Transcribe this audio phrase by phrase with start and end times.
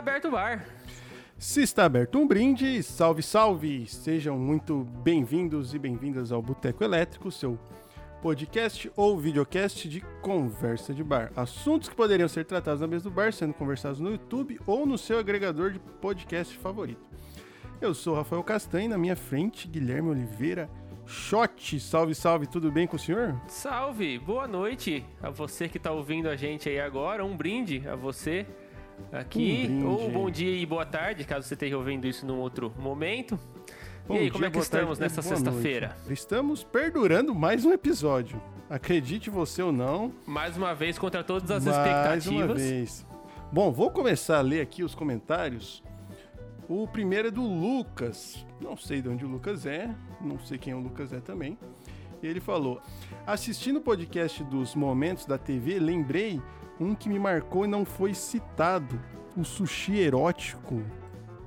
[0.00, 0.64] aberto o bar.
[1.38, 3.86] Se está aberto um brinde, salve, salve!
[3.86, 7.58] Sejam muito bem-vindos e bem-vindas ao Boteco Elétrico, seu
[8.22, 11.30] podcast ou videocast de conversa de bar.
[11.36, 14.96] Assuntos que poderiam ser tratados na mesa do bar, sendo conversados no YouTube ou no
[14.96, 17.06] seu agregador de podcast favorito.
[17.78, 20.70] Eu sou Rafael Castanho, na minha frente, Guilherme Oliveira.
[21.06, 23.38] Shot, salve, salve, tudo bem com o senhor?
[23.48, 27.22] Salve, boa noite a você que está ouvindo a gente aí agora.
[27.22, 28.46] Um brinde a você
[29.12, 29.68] aqui.
[29.70, 33.38] Um ou bom dia e boa tarde, caso você esteja ouvindo isso num outro momento.
[34.06, 35.96] Bom e aí, dia, como é que estamos tarde, nessa sexta-feira?
[36.08, 38.40] Estamos perdurando mais um episódio.
[38.68, 42.62] Acredite você ou não, Mais uma vez contra todas as mais uma expectativas.
[42.62, 43.06] vez.
[43.52, 45.82] Bom, vou começar a ler aqui os comentários.
[46.68, 48.46] O primeiro é do Lucas.
[48.60, 51.58] Não sei de onde o Lucas é, não sei quem o Lucas é também.
[52.22, 52.80] E ele falou:
[53.26, 56.40] Assistindo o podcast dos momentos da TV, lembrei
[56.80, 58.98] um que me marcou e não foi citado:
[59.36, 60.82] o sushi erótico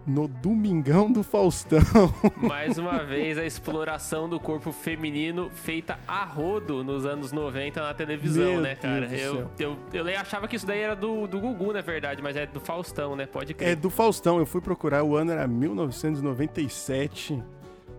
[0.06, 1.80] no Domingão do Faustão.
[2.38, 7.94] Mais uma vez a exploração do corpo feminino feita a rodo nos anos 90 na
[7.94, 9.06] televisão, Meu né, cara?
[9.06, 9.78] Eu, céu.
[9.94, 12.60] eu, eu achava que isso daí era do, do Gugu, na verdade, mas é do
[12.60, 13.26] Faustão, né?
[13.26, 13.70] Pode crer.
[13.70, 17.42] É do Faustão, eu fui procurar, o ano era 1997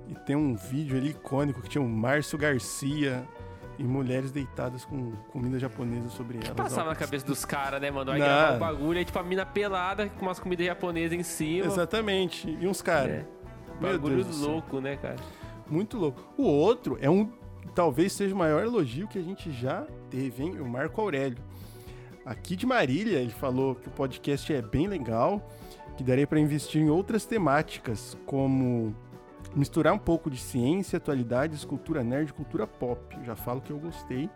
[0.09, 3.27] e tem um vídeo ali icônico que tinha o Márcio Garcia
[3.79, 6.51] e mulheres deitadas com comida japonesa sobre elas.
[6.51, 8.11] Passava na cabeça dos caras, né, mano?
[8.11, 8.27] Aí Não.
[8.27, 11.67] gravar o bagulho, aí tipo a mina pelada com umas comidas japonesas em cima.
[11.67, 13.11] Exatamente, e uns caras.
[13.11, 13.27] É.
[13.81, 15.17] Bagulho louco, né, cara?
[15.69, 16.23] Muito louco.
[16.37, 17.31] O outro é um,
[17.75, 20.61] talvez seja o maior elogio que a gente já teve, hein?
[20.61, 21.39] O Marco Aurélio.
[22.25, 25.47] Aqui de Marília, ele falou que o podcast é bem legal,
[25.97, 28.95] que daria para investir em outras temáticas, como
[29.55, 33.17] misturar um pouco de ciência, atualidades, cultura nerd, cultura pop.
[33.17, 34.29] Eu já falo que eu gostei.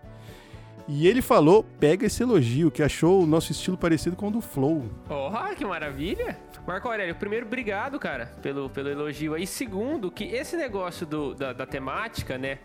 [0.86, 4.40] E ele falou, pega esse elogio, que achou o nosso estilo parecido com o do
[4.40, 4.86] Flow.
[5.10, 6.38] Oh, que maravilha!
[6.66, 9.46] Marco Aurélio, primeiro, obrigado, cara, pelo, pelo elogio aí.
[9.46, 12.58] Segundo, que esse negócio do, da, da temática, né?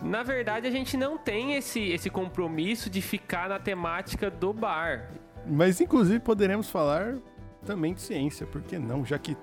[0.00, 5.10] Na verdade, a gente não tem esse, esse compromisso de ficar na temática do bar.
[5.46, 7.16] Mas, inclusive, poderemos falar
[7.64, 9.04] também de ciência, por que não?
[9.04, 9.36] Já que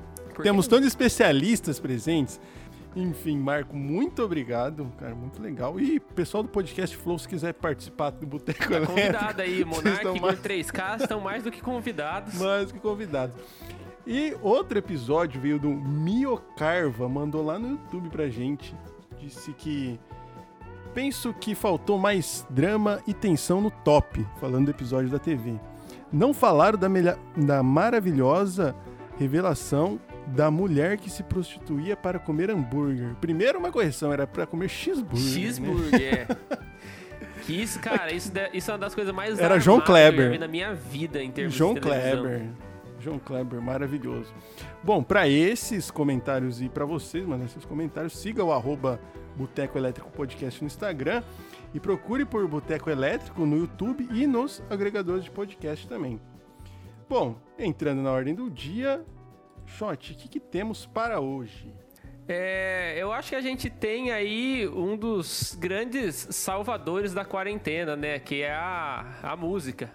[0.44, 2.40] Temos tantos especialistas presentes.
[2.96, 5.80] Enfim, Marco, muito obrigado, cara, muito legal.
[5.80, 10.02] E pessoal do podcast Flow, se quiser participar do Boteco Tá Elétrico, convidado aí, Monark
[10.02, 12.34] e mais, Igor 3K estão mais do que convidados.
[12.36, 13.36] mais que convidados.
[14.08, 18.76] E outro episódio veio do Mio Carva, mandou lá no YouTube pra gente.
[19.20, 20.00] Disse que
[20.94, 25.60] penso que faltou mais drama e tensão no top, falando do episódio da TV.
[26.12, 28.76] Não falaram da, melha- da maravilhosa
[29.20, 30.00] revelação
[30.30, 33.16] da mulher que se prostituía para comer hambúrguer.
[33.20, 35.26] Primeiro uma correção, era para comer cheeseburger.
[35.26, 35.32] né?
[35.32, 36.28] Cheeseburger.
[37.46, 40.40] que isso, cara, isso, isso é uma das coisas mais Era João Kleber.
[40.40, 42.22] na minha vida em termos João de televisão.
[42.22, 42.50] Kleber.
[43.00, 44.34] João Kleber, maravilhoso.
[44.84, 49.00] Bom, para esses comentários e para vocês, mandar esses comentários, siga o arroba
[49.36, 51.24] Boteco Elétrico Podcast no Instagram
[51.74, 56.20] e procure por Boteco Elétrico no YouTube e nos agregadores de podcast também.
[57.08, 59.04] Bom, entrando na ordem do dia,
[59.78, 61.74] Shot, o que, que temos para hoje?
[62.28, 68.20] É, eu acho que a gente tem aí um dos grandes salvadores da quarentena, né?
[68.20, 69.92] Que é a, a música.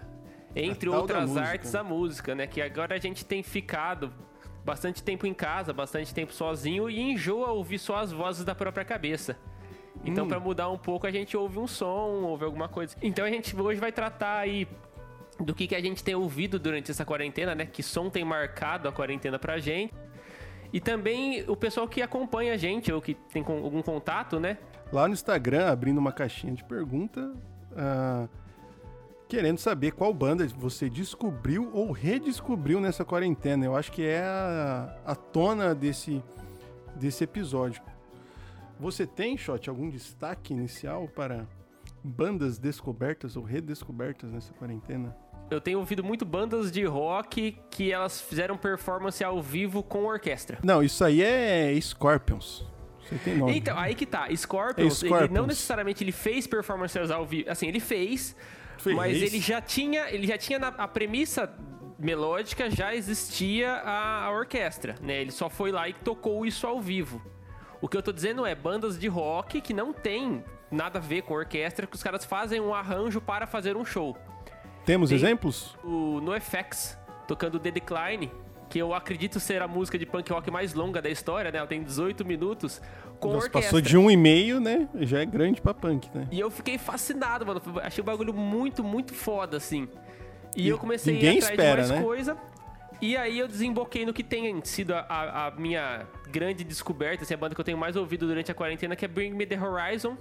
[0.55, 1.47] Entre A outras música.
[1.47, 2.47] artes, a música, né?
[2.47, 4.11] Que agora a gente tem ficado
[4.65, 8.83] bastante tempo em casa, bastante tempo sozinho e enjoa ouvir só as vozes da própria
[8.83, 9.37] cabeça.
[10.03, 10.27] Então, Hum.
[10.27, 12.95] pra mudar um pouco, a gente ouve um som, ouve alguma coisa.
[13.01, 14.67] Então, a gente hoje vai tratar aí
[15.39, 17.65] do que, que a gente tem ouvido durante essa quarentena, né?
[17.65, 19.93] Que som tem marcado a quarentena pra gente.
[20.71, 24.57] E também o pessoal que acompanha a gente, ou que tem algum contato, né?
[24.91, 27.33] Lá no Instagram, abrindo uma caixinha de pergunta,
[27.75, 28.27] ah,
[29.27, 33.65] querendo saber qual banda você descobriu ou redescobriu nessa quarentena.
[33.65, 36.23] Eu acho que é a, a tona desse,
[36.95, 37.81] desse episódio.
[38.79, 41.47] Você tem, Shot, algum destaque inicial para
[42.03, 45.15] bandas descobertas ou redescobertas nessa quarentena?
[45.49, 50.57] Eu tenho ouvido muito bandas de rock que elas fizeram performance ao vivo com orquestra.
[50.63, 52.65] Não, isso aí é Scorpions.
[53.03, 53.55] Você tem nome.
[53.57, 54.27] Então, aí que tá.
[54.35, 55.47] Scorpions, É ele não Scorpions.
[55.47, 57.49] necessariamente ele fez performances ao vivo.
[57.49, 58.35] Assim, ele fez,
[58.79, 58.95] Fez.
[58.95, 61.53] mas ele já tinha, ele já tinha na, a premissa
[61.99, 65.21] melódica já existia a, a orquestra, né?
[65.21, 67.21] Ele só foi lá e tocou isso ao vivo.
[67.81, 71.21] O que eu tô dizendo é bandas de rock que não tem nada a ver
[71.21, 74.17] com orquestra, que os caras fazem um arranjo para fazer um show.
[74.85, 75.75] Temos tem- exemplos?
[75.83, 76.97] O NoFX
[77.27, 78.31] tocando The Decline,
[78.69, 81.57] que eu acredito ser a música de punk rock mais longa da história, né?
[81.57, 82.81] Ela tem 18 minutos
[83.19, 83.61] com Nossa, orquestra.
[83.61, 84.87] passou de um e meio, né?
[85.01, 86.27] Já é grande pra punk, né?
[86.31, 87.61] E eu fiquei fascinado, mano.
[87.83, 89.87] Achei o bagulho muito, muito foda, assim.
[90.55, 92.01] E, E eu comecei a ir atrás espera, de mais né?
[92.05, 92.37] coisa.
[93.01, 97.37] E aí eu desemboquei no que tem sido a, a minha grande descoberta, assim, a
[97.37, 100.15] banda que eu tenho mais ouvido durante a quarentena, que é Bring Me The Horizon.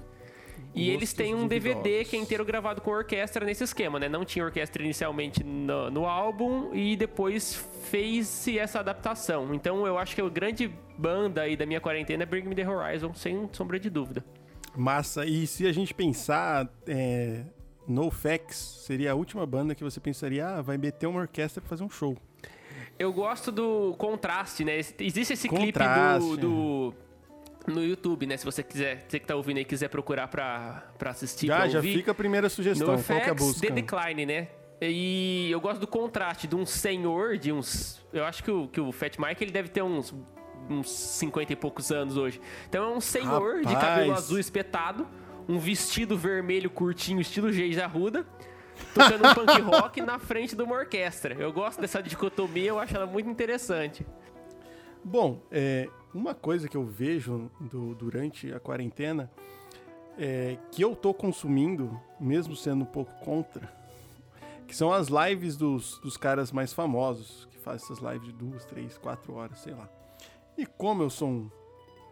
[0.74, 4.08] E eles têm um DVD que é inteiro gravado com orquestra nesse esquema, né?
[4.08, 7.54] Não tinha orquestra inicialmente no, no álbum e depois
[7.84, 9.54] fez-se essa adaptação.
[9.54, 10.68] Então eu acho que a grande
[10.98, 14.24] banda aí da minha quarentena é Bring Me The Horizon, sem sombra de dúvida.
[14.76, 15.24] Massa.
[15.24, 17.44] E se a gente pensar, é,
[17.86, 21.84] NoFX seria a última banda que você pensaria, ah, vai meter uma orquestra pra fazer
[21.84, 22.16] um show.
[22.98, 24.78] Eu gosto do contraste, né?
[24.98, 26.24] Existe esse Contraste.
[26.26, 26.94] clipe do, do-
[27.66, 28.36] no YouTube, né?
[28.36, 31.68] Se você quiser, você que tá ouvindo aí quiser procurar pra, pra assistir, Já, pra
[31.68, 31.94] já ouvir.
[31.96, 32.96] fica a primeira sugestão.
[32.96, 33.66] No Qual que é a busca?
[33.66, 34.48] The Decline, né?
[34.80, 38.04] E eu gosto do contraste de um senhor de uns...
[38.12, 40.14] Eu acho que o, que o Fat Mike ele deve ter uns,
[40.68, 42.40] uns 50 e poucos anos hoje.
[42.68, 43.80] Então é um senhor de Rapaz.
[43.82, 45.06] cabelo azul espetado,
[45.48, 48.26] um vestido vermelho curtinho, estilo Geis Arruda,
[48.92, 51.34] tocando um punk rock na frente de uma orquestra.
[51.38, 54.04] Eu gosto dessa dicotomia, eu acho ela muito interessante.
[55.02, 59.30] Bom, é, uma coisa que eu vejo do- durante a quarentena
[60.18, 63.68] é que eu tô consumindo, mesmo sendo um pouco contra,
[64.66, 68.64] que são as lives dos, dos caras mais famosos, que fazem essas lives de duas,
[68.64, 69.88] três, quatro horas, sei lá.
[70.56, 71.50] E como eu sou um,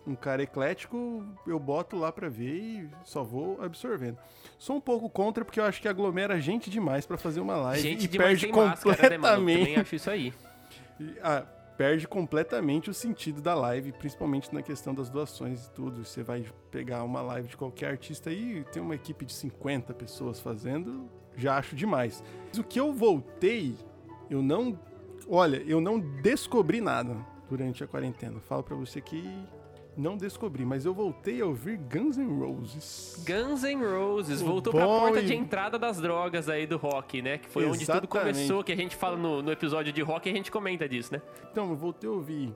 [0.04, 4.18] um cara eclético, eu boto lá pra ver e só vou absorvendo.
[4.58, 7.82] Sou um pouco contra porque eu acho que aglomera gente demais pra fazer uma live
[7.82, 9.34] Gente e perde sem máscara, né, mano?
[9.34, 10.34] Eu completamente também acho isso aí.
[11.22, 11.44] ah,
[11.76, 16.04] perde completamente o sentido da live, principalmente na questão das doações e tudo.
[16.04, 20.40] Você vai pegar uma live de qualquer artista e tem uma equipe de 50 pessoas
[20.40, 22.22] fazendo, já acho demais.
[22.56, 23.74] O que eu voltei,
[24.30, 24.78] eu não.
[25.28, 27.16] Olha, eu não descobri nada
[27.48, 28.40] durante a quarentena.
[28.40, 29.24] Falo pra você que
[29.96, 33.22] não descobri, mas eu voltei a ouvir Guns N' Roses.
[33.26, 37.20] Guns N' Roses O voltou pra porta e- de entrada das drogas aí do rock,
[37.20, 37.38] né?
[37.38, 38.08] Que foi onde tudo Exatamente.
[38.36, 41.12] começou, que a gente fala no, no episódio de rock e a gente comenta disso,
[41.12, 41.20] né?
[41.50, 42.54] Então, eu voltei a ouvir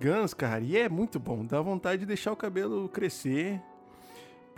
[0.00, 1.44] Guns, cara, e é muito bom.
[1.44, 3.60] Dá vontade de deixar o cabelo crescer,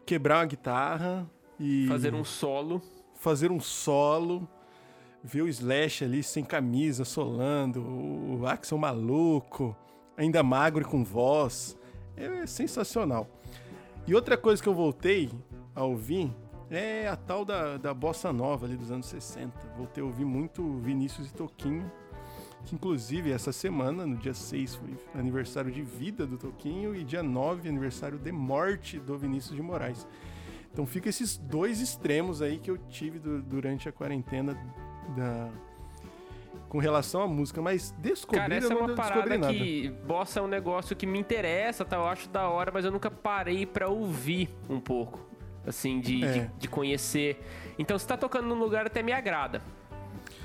[0.07, 1.29] quebrar uma guitarra
[1.59, 2.81] e Fazer um solo.
[3.15, 4.47] fazer um solo,
[5.23, 9.77] ver o Slash ali sem camisa, solando, o Axel maluco,
[10.17, 11.77] ainda magro e com voz.
[12.17, 13.27] É sensacional.
[14.07, 15.31] E outra coisa que eu voltei
[15.75, 16.31] a ouvir
[16.71, 19.53] é a tal da, da bossa nova ali dos anos 60.
[19.77, 21.91] Voltei a ouvir muito Vinícius e Toquinho,
[22.65, 27.23] que inclusive essa semana, no dia 6, foi aniversário de vida do Toquinho e dia
[27.23, 30.07] 9, aniversário de morte do Vinícius de Moraes.
[30.73, 34.55] Então fica esses dois extremos aí que eu tive du- durante a quarentena
[35.17, 35.51] da...
[36.73, 39.53] com relação à música, mas descobrir Cara, essa eu é não uma descobri parada nada.
[39.53, 41.97] que bossa é um negócio que me interessa, tá?
[41.97, 45.21] Eu acho da hora, mas eu nunca parei pra ouvir um pouco.
[45.67, 46.33] Assim, de, É.
[46.33, 47.39] de, de conhecer.
[47.79, 49.61] Então, se tá tocando num lugar, até me agrada.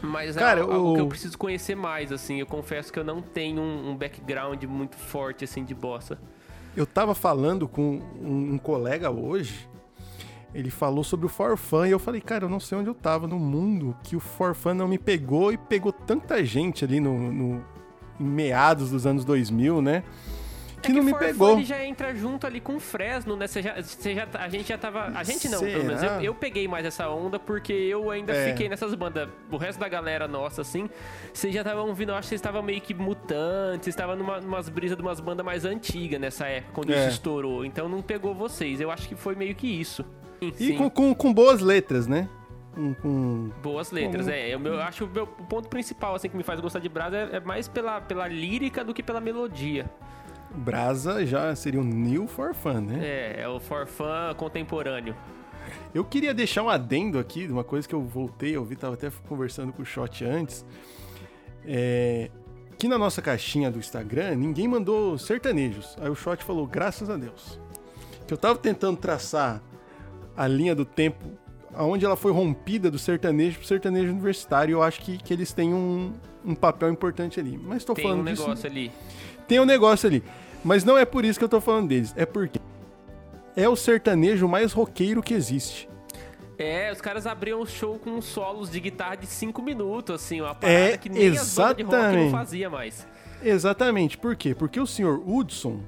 [0.02, 2.42] Mas Cara, é algo que eu preciso conhecer mais, assim.
[2.42, 6.20] Eu confesso que eu não tenho um, um background muito forte, assim, de bossa.
[6.76, 9.66] Eu tava falando com um, um colega hoje,
[10.54, 13.28] ele falou sobre o Forfan e eu falei, cara, eu não sei onde eu tava
[13.28, 17.64] no mundo que o Forfan não me pegou e pegou tanta gente ali no, no-
[18.20, 20.04] em meados dos anos 2000, né?
[20.82, 21.52] Que é não que me Forfã, pegou.
[21.54, 23.48] ele já entra junto ali com o Fresno, né?
[23.48, 25.06] Você já, você já, a gente já tava.
[25.16, 26.00] A gente não, pelo menos.
[26.00, 26.18] Será?
[26.18, 28.50] Eu, eu peguei mais essa onda porque eu ainda É.
[28.52, 29.28] fiquei nessas bandas.
[29.52, 30.88] O resto da galera nossa, assim,
[31.34, 34.40] vocês já estavam ouvindo, eu acho que vocês estavam meio que mutantes, vocês estavam numa,
[34.40, 37.00] numas brisas de umas bandas mais antigas nessa época, quando É.
[37.00, 37.66] isso estourou.
[37.66, 38.80] Então não pegou vocês.
[38.80, 40.06] Eu acho que foi meio que isso.
[40.42, 42.30] E Sim, com, com, com boas letras, né?
[42.74, 44.54] Com, com- Boas letras, é.
[44.54, 46.88] Eu, eu acho que o meu o ponto principal, assim, que me faz gostar de
[46.88, 49.90] Brasa é, é mais pela, pela lírica do que pela melodia.
[50.54, 53.00] Brasa já seria um new Forfan, né?
[53.02, 55.16] É, é o forfã contemporâneo.
[55.94, 58.94] Eu queria deixar um adendo aqui, de uma coisa que eu voltei a ouvir, tava
[58.94, 60.66] até conversando com o Shot antes.
[61.66, 62.30] É,
[62.78, 65.98] que na nossa caixinha do Instagram, ninguém mandou sertanejos.
[66.00, 67.60] Aí o Shot falou, graças a Deus.
[68.26, 69.62] Que eu tava tentando traçar
[70.38, 71.26] a linha do tempo
[71.74, 74.74] aonde ela foi rompida do sertanejo pro sertanejo universitário.
[74.74, 76.14] Eu acho que, que eles têm um,
[76.46, 77.58] um papel importante ali.
[77.62, 78.42] Mas tô Tem falando um disso.
[78.44, 78.92] negócio ali.
[79.48, 80.24] Tem um negócio ali.
[80.64, 82.14] Mas não é por isso que eu tô falando deles.
[82.18, 82.60] É porque
[83.56, 85.88] é o sertanejo mais roqueiro que existe.
[86.58, 90.56] É, os caras abriam o show com solos de guitarra de 5 minutos, assim, uma
[90.56, 92.32] parada É, que nem as bandas de rock não exatamente.
[92.32, 93.08] fazia mais.
[93.44, 94.18] Exatamente.
[94.18, 94.56] Por quê?
[94.56, 95.80] Porque o senhor Hudson,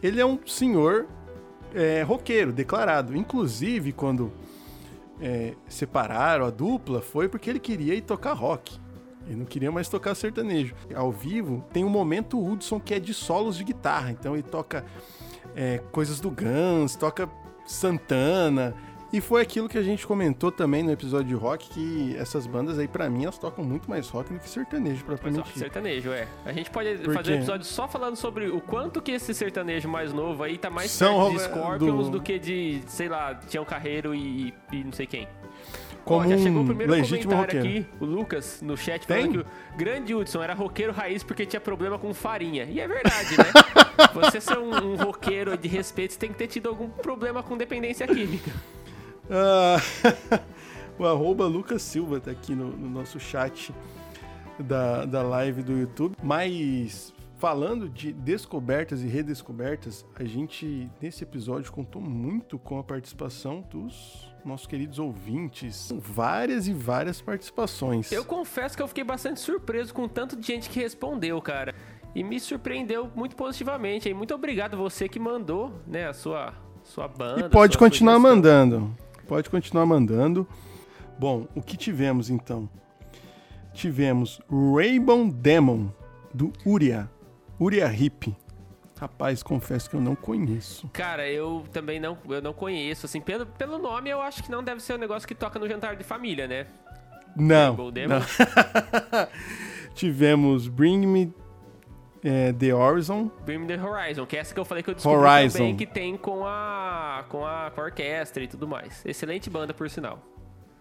[0.00, 1.06] ele é um senhor
[1.74, 3.16] é, roqueiro, declarado.
[3.16, 4.32] Inclusive, quando
[5.20, 8.80] é, separaram a dupla, foi porque ele queria ir tocar rock.
[9.26, 10.74] Ele não queria mais tocar sertanejo.
[10.94, 14.10] Ao vivo, tem um momento Hudson que é de solos de guitarra.
[14.10, 14.84] Então ele toca
[15.54, 17.28] é, coisas do Guns, toca
[17.64, 18.74] Santana.
[19.12, 22.78] E foi aquilo que a gente comentou também no episódio de rock, que essas bandas
[22.78, 25.44] aí, pra mim, elas tocam muito mais rock do que sertanejo, propriamente.
[25.46, 26.26] Mas, ó, sertanejo, é.
[26.46, 27.38] A gente pode Por fazer um quê?
[27.40, 31.30] episódio só falando sobre o quanto que esse sertanejo mais novo aí tá mais São
[31.30, 32.22] perto de ro- Scorpions do- do...
[32.22, 35.28] que de, sei lá, Tião Carreiro e, e não sei quem.
[36.06, 37.86] Como Ó, já chegou o um primeiro legítimo comentário roqueiro.
[37.90, 39.18] aqui, o Lucas, no chat, Tem?
[39.26, 42.64] falando que o grande Hudson era roqueiro raiz porque tinha problema com farinha.
[42.64, 43.44] E é verdade, né?
[44.14, 47.56] você ser um, um roqueiro de respeito, você tem que ter tido algum problema com
[47.58, 48.50] dependência química.
[49.30, 49.76] Ah,
[50.98, 53.74] o arroba Lucas Silva tá aqui no, no nosso chat
[54.58, 56.16] da, da live do YouTube.
[56.22, 57.12] Mas
[57.42, 64.30] falando de descobertas e redescobertas, a gente nesse episódio contou muito com a participação dos
[64.44, 65.92] nossos queridos ouvintes.
[65.96, 68.12] Várias e várias participações.
[68.12, 71.74] Eu confesso que eu fiquei bastante surpreso com o tanto de gente que respondeu, cara.
[72.14, 74.08] E me surpreendeu muito positivamente.
[74.08, 77.46] E muito obrigado você que mandou, né, a sua, sua banda.
[77.46, 78.36] E pode continuar sugestão.
[78.36, 78.96] mandando.
[79.32, 80.46] Pode continuar mandando.
[81.18, 82.68] Bom, o que tivemos então?
[83.72, 84.42] Tivemos
[84.76, 85.88] Rainbow Demon,
[86.34, 87.10] do Uria.
[87.58, 88.36] Uria Hip.
[89.00, 90.86] Rapaz, confesso que eu não conheço.
[90.92, 93.06] Cara, eu também não, eu não conheço.
[93.06, 95.66] Assim, pelo, pelo nome, eu acho que não deve ser um negócio que toca no
[95.66, 96.66] jantar de família, né?
[97.34, 97.74] Não.
[97.74, 98.20] Não.
[99.96, 101.32] tivemos Bring Me
[102.24, 103.30] eh, The Horizon.
[103.44, 105.58] Bring The Horizon, que é essa que eu falei que eu descobri Horizon.
[105.58, 109.04] também que tem com a, com a com a orquestra e tudo mais.
[109.04, 110.18] Excelente banda, por sinal.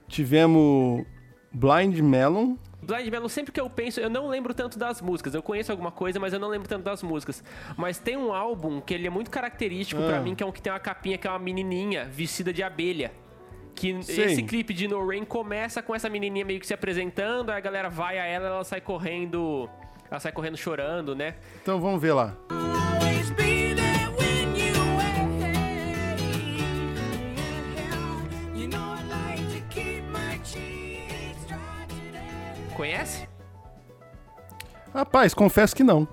[0.08, 1.06] Tivemos
[1.54, 2.56] Blind Melon.
[2.82, 5.34] Blind Melon, sempre que eu penso, eu não lembro tanto das músicas.
[5.36, 7.44] Eu conheço alguma coisa, mas eu não lembro tanto das músicas.
[7.78, 10.22] Mas tem um álbum que ele é muito característico pra Ah.
[10.22, 13.12] mim, que é um que tem uma capinha que é uma menininha vestida de abelha.
[13.76, 14.26] Que Sei.
[14.26, 17.62] esse clipe de No Rain começa com essa menininha meio que se apresentando, aí a
[17.62, 19.70] galera vai a ela, ela sai correndo,
[20.12, 21.36] ela sai correndo chorando, né?
[21.62, 22.36] Então vamos ver lá.
[32.76, 33.28] Conhece?
[34.94, 36.08] Rapaz, confesso que não.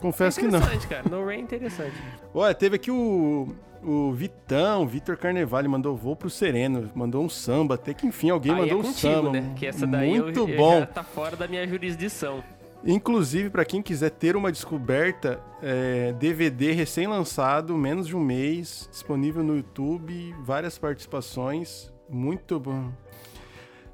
[0.00, 0.58] Confesso que não.
[0.58, 1.02] Interessante, cara.
[1.08, 1.94] No Rain é interessante.
[2.34, 7.74] Olha, teve aqui o, o Vitão, Vitor Carnevale, mandou voo pro Sereno, mandou um samba,
[7.76, 9.30] até que enfim alguém Aí mandou é um contigo, samba.
[9.32, 9.52] né?
[9.56, 10.80] Que essa daí eu- Muito eu bom.
[10.80, 12.42] já tá fora da minha jurisdição.
[12.86, 19.42] Inclusive, pra quem quiser ter uma descoberta, é, DVD recém-lançado, menos de um mês, disponível
[19.42, 22.92] no YouTube, várias participações, muito bom.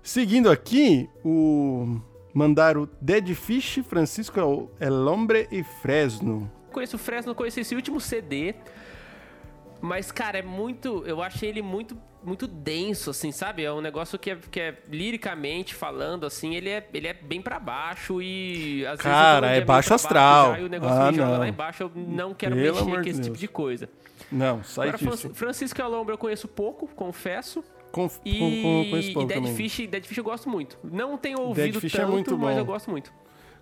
[0.02, 2.00] Seguindo aqui, o
[2.34, 6.50] mandaram Dead Fish, Francisco El Hombre e Fresno.
[6.72, 8.54] Conheço o Fresno, conheci esse último CD.
[9.80, 11.04] Mas, cara, é muito.
[11.06, 13.64] Eu achei ele muito, muito denso, assim, sabe?
[13.64, 17.40] É um negócio que é, que é liricamente falando, assim, ele é, ele é bem
[17.40, 18.84] pra baixo e.
[18.86, 20.52] Às Cara, vezes, é meio baixo astral.
[20.54, 23.02] já, e o negócio Ah, me joga lá embaixo, eu não quero Pelo mexer com
[23.02, 23.26] de esse Deus.
[23.26, 23.88] tipo de coisa.
[24.30, 25.18] Não, sai Agora, disso.
[25.28, 27.64] Fran- Francisco Alombre eu conheço pouco, confesso.
[27.90, 28.18] Conf...
[28.24, 29.54] E, com- e Dead também.
[29.56, 30.78] Fish, Dead Fish eu gosto muito.
[30.84, 32.60] Não tenho ouvido Fish é tanto, muito mas bom.
[32.60, 33.12] eu gosto muito.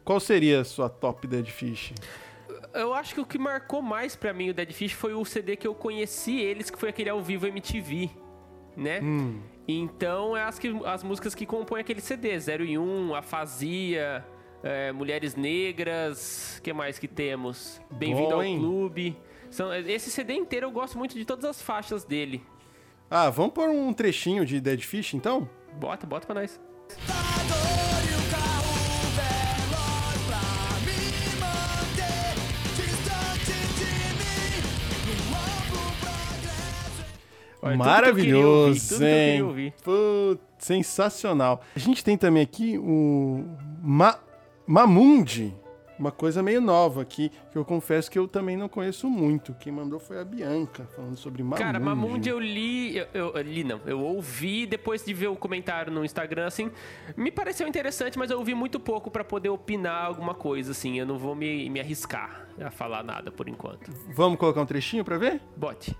[0.04, 1.92] Qual seria a sua top Dead Fish?
[2.74, 5.56] Eu acho que o que marcou mais pra mim o Dead Fish foi o CD
[5.56, 8.10] que eu conheci eles, que foi aquele ao vivo MTV,
[8.78, 9.00] né?
[9.02, 9.40] Hum.
[9.66, 14.24] Então, é as, que, as músicas que compõem aquele CD, 0 e 1, Afasia,
[14.62, 17.80] é, Mulheres Negras, que mais que temos?
[17.90, 18.40] Bem-vindo ao?
[18.40, 19.16] Clube.
[19.50, 22.42] São, esse CD inteiro eu gosto muito de todas as faixas dele.
[23.10, 25.48] Ah, vamos pôr um trechinho de Dead Fish, então?
[25.74, 26.58] Bota, bota pra nós.
[37.60, 39.74] Olha, tudo que eu queria ouvir, Maravilhoso, tudo que eu queria hein?
[39.82, 41.60] Putz, sensacional.
[41.74, 43.44] A gente tem também aqui o
[43.82, 44.18] Ma
[44.66, 45.54] Mamundi,
[45.98, 49.52] uma coisa meio nova aqui, que eu confesso que eu também não conheço muito.
[49.54, 51.60] Quem mandou foi a Bianca, falando sobre Mamundi.
[51.62, 55.34] Cara, Mamundi eu li, eu, eu- eu li não, eu ouvi depois de ver o
[55.34, 56.70] comentário no Instagram, assim,
[57.16, 61.06] me pareceu interessante, mas eu ouvi muito pouco pra poder opinar alguma coisa, assim, eu
[61.06, 63.90] não vou me, me arriscar a falar nada por enquanto.
[64.14, 65.40] Vamos colocar um trechinho pra ver?
[65.56, 65.96] Bote.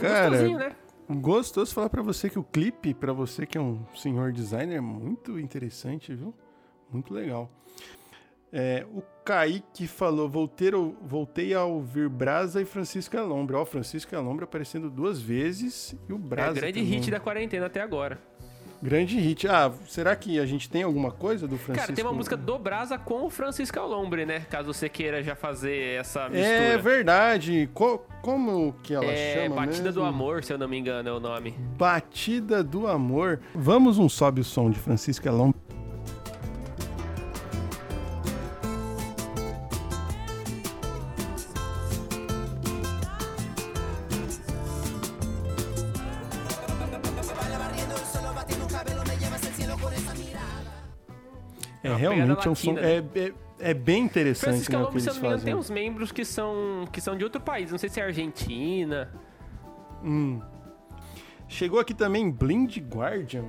[0.00, 0.72] Cara, gostosinho, né?
[1.08, 4.80] Gostoso falar pra você que o clipe, pra você que é um senhor designer, é
[4.80, 6.32] muito interessante, viu?
[6.92, 7.50] Muito legal.
[8.52, 10.70] É, o Kaique falou: voltei,
[11.02, 13.54] voltei a ouvir Brasa e Francisco Alombre.
[13.56, 16.54] Ó, Francisco Alombre aparecendo duas vezes e o É Brasa.
[16.54, 16.84] grande também.
[16.98, 18.20] hit da quarentena até agora.
[18.82, 19.46] Grande hit.
[19.46, 21.86] Ah, será que a gente tem alguma coisa do Francisco?
[21.88, 24.40] Cara, tem uma música do Brasa com o Francisco Alombre, né?
[24.50, 26.44] Caso você queira já fazer essa mistura.
[26.48, 27.68] É verdade.
[27.74, 30.00] Co- como que ela É, chama Batida mesmo?
[30.00, 31.54] do Amor, se eu não me engano, é o nome.
[31.76, 33.40] Batida do Amor.
[33.54, 35.52] Vamos um sobe o som de Francisco Elon.
[51.82, 52.72] É realmente pegada um som.
[52.74, 53.32] latina, É, é,
[53.70, 56.12] é bem interessante Francisco né, o que se eu não me engano, tem uns membros
[56.12, 57.70] que são, que são de outro país.
[57.70, 59.10] Não sei se é Argentina.
[60.04, 60.40] Hum.
[61.48, 63.44] Chegou aqui também Blind Guardian.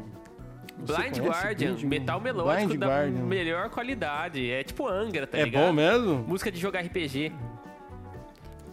[0.84, 3.24] Você Blind Guardian, Blind- metal melódico Blind da Guardian?
[3.24, 4.50] melhor qualidade.
[4.50, 5.66] É tipo Angra, tá É ligado?
[5.68, 6.16] bom mesmo?
[6.28, 7.32] Música de jogar RPG.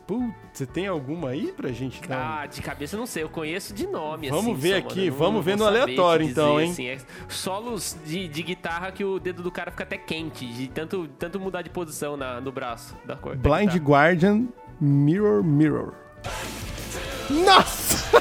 [0.09, 2.41] Putz, você tem alguma aí pra gente dar?
[2.41, 5.45] Ah, de cabeça não sei, eu conheço de nome, Vamos assim, ver aqui, não vamos
[5.45, 6.71] ver vou no aleatório, então, hein?
[6.71, 6.97] assim, é
[7.29, 11.38] solos de, de guitarra que o dedo do cara fica até quente, de tanto, tanto
[11.38, 13.37] mudar de posição na, no braço da cor.
[13.37, 13.87] da Blind guitarra.
[13.87, 14.49] Guardian
[14.81, 15.93] Mirror Mirror.
[17.29, 18.09] Nossa!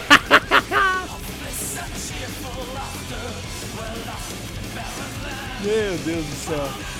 [5.64, 6.97] Meu Deus do céu.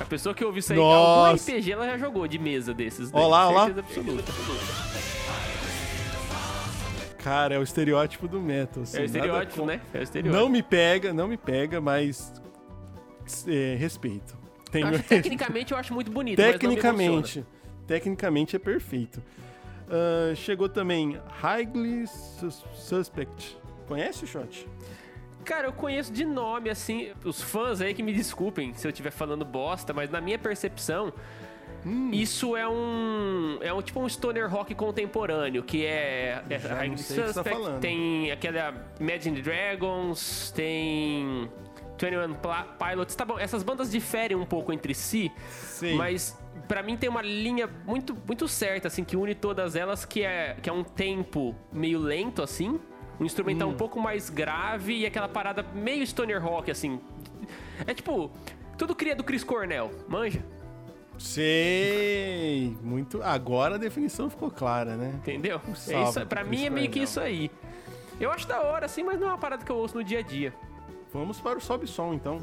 [0.00, 1.50] A pessoa que ouviu isso aí, algum Nossa.
[1.50, 3.10] RPG ela já jogou de mesa desses.
[3.12, 3.64] Ó lá, ó lá.
[3.66, 4.32] certeza absoluta.
[7.22, 8.84] Cara, é o estereótipo do metal.
[8.84, 9.80] assim, É o estereótipo, né?
[9.92, 10.42] É o estereótipo.
[10.42, 12.32] Não me pega, não me pega, mas
[13.46, 14.36] é, respeito.
[14.70, 17.44] Tenho Acho, tecnicamente eu acho muito bonito, Tecnicamente,
[17.86, 19.22] tecnicamente é perfeito.
[19.90, 23.58] Ah, chegou também Highly Sus- Suspect.
[23.86, 24.68] Conhece o shot?
[25.48, 29.10] Cara, eu conheço de nome, assim, os fãs aí que me desculpem se eu estiver
[29.10, 31.10] falando bosta, mas na minha percepção,
[31.86, 32.10] Hum.
[32.12, 33.56] isso é um.
[33.62, 36.42] É um tipo um stoner rock contemporâneo, que é.
[36.50, 37.80] é você tá Suspect, falando.
[37.80, 41.48] tem aquela Imagine Dragons, tem.
[42.00, 45.94] 21 Pla- Pilots, tá bom, essas bandas diferem um pouco entre si, Sei.
[45.96, 46.38] mas
[46.68, 50.56] pra mim tem uma linha muito, muito certa, assim, que une todas elas, que é,
[50.62, 52.78] que é um tempo meio lento, assim,
[53.20, 57.00] um instrumental um pouco mais grave e aquela parada meio stoner rock, assim.
[57.86, 58.30] É tipo,
[58.76, 60.44] tudo cria do Chris Cornell, manja?
[61.18, 62.76] Sei.
[62.82, 63.22] Muito.
[63.22, 65.12] Agora a definição ficou clara, né?
[65.16, 65.60] Entendeu?
[65.68, 67.50] É salve isso, pra mim é meio que isso aí.
[68.20, 70.20] Eu acho da hora, assim, mas não é uma parada que eu ouço no dia
[70.20, 70.52] a dia.
[71.12, 72.38] Vamos para o sobe som então.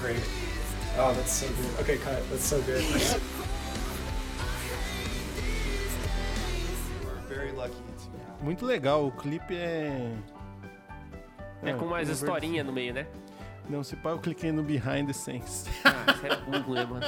[0.00, 0.20] Great.
[0.98, 1.82] Oh, that's so good.
[1.82, 2.22] Okay, cut.
[2.30, 2.82] That's so good.
[8.40, 9.06] Muito legal.
[9.06, 10.12] O clipe é.
[11.62, 13.06] É, com mais é historinha no meio, né?
[13.68, 15.64] Não, se pá, eu cliquei no Behind the Scenes.
[15.84, 17.06] Ah, isso era burro, né, mano?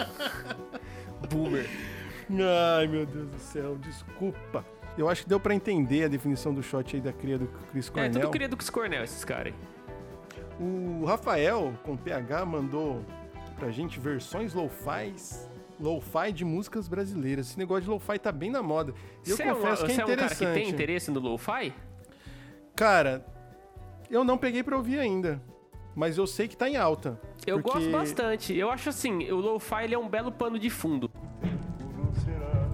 [1.31, 1.69] Boomer.
[2.77, 4.65] Ai, meu Deus do céu, desculpa.
[4.97, 7.89] Eu acho que deu pra entender a definição do shot aí da cria do Chris
[7.89, 8.13] É, Cornell.
[8.13, 9.55] tudo cria do Chris Cornell, esses caras aí.
[10.61, 13.05] O Rafael, com PH, mandou
[13.57, 15.15] pra gente versões lo-fi
[15.81, 17.49] lo-fi de músicas brasileiras.
[17.51, 18.93] Esse negócio de lo-fi tá bem na moda.
[19.27, 20.49] E eu Você é, um, confesso que é você é um cara interessante.
[20.49, 21.73] que tem interesse no lo-fi?
[22.75, 23.25] Cara,
[24.11, 25.41] eu não peguei pra ouvir ainda,
[25.95, 27.21] mas eu sei que tá em alta.
[27.47, 28.57] Eu porque- gosto bastante.
[28.57, 31.11] Eu acho assim, o lo-fi ele é um belo pano de fundo.
[31.97, 32.69] não será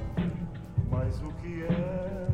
[0.90, 2.24] mais o que é.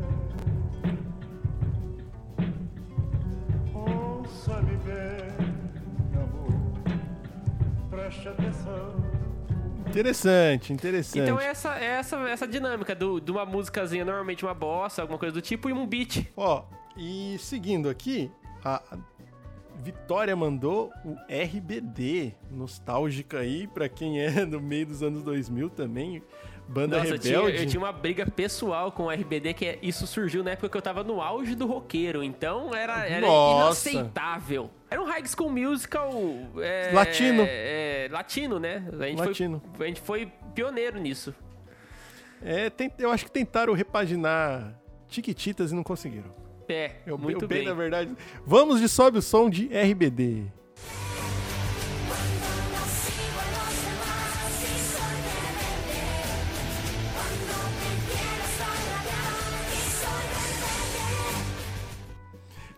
[3.75, 5.47] Ouça-me bem,
[6.15, 6.53] amor,
[7.91, 9.10] preste atenção.
[9.91, 11.19] Interessante, interessante.
[11.21, 15.19] Então é essa, é essa, essa dinâmica do, de uma musicazinha, normalmente uma bossa, alguma
[15.19, 16.29] coisa do tipo, e um beat.
[16.37, 16.65] Ó,
[16.97, 18.31] e seguindo aqui,
[18.65, 18.81] a
[19.83, 26.23] Vitória mandou o RBD, nostálgica aí, pra quem é do meio dos anos 2000 também,
[26.71, 27.59] banda Nossa, eu tinha, rebelde.
[27.63, 30.77] eu tinha uma briga pessoal com o RBD, que é- isso surgiu na época que
[30.77, 33.91] eu tava no auge do roqueiro, então era, era Nossa.
[33.91, 34.71] inaceitável.
[34.89, 36.13] Era um high school musical...
[36.61, 37.43] é, Latino.
[37.47, 38.85] é, latino, né?
[39.01, 39.63] A gente, Latino.
[39.75, 41.35] Foi, a gente foi pioneiro nisso.
[42.43, 44.75] É, tem- eu acho que tentaram repaginar
[45.09, 46.31] Tiquititas e não conseguiram.
[46.69, 47.65] É, Eu, muito eu bem.
[47.65, 48.13] na verdade.
[48.47, 50.45] Vamos de sobe o som de RBD.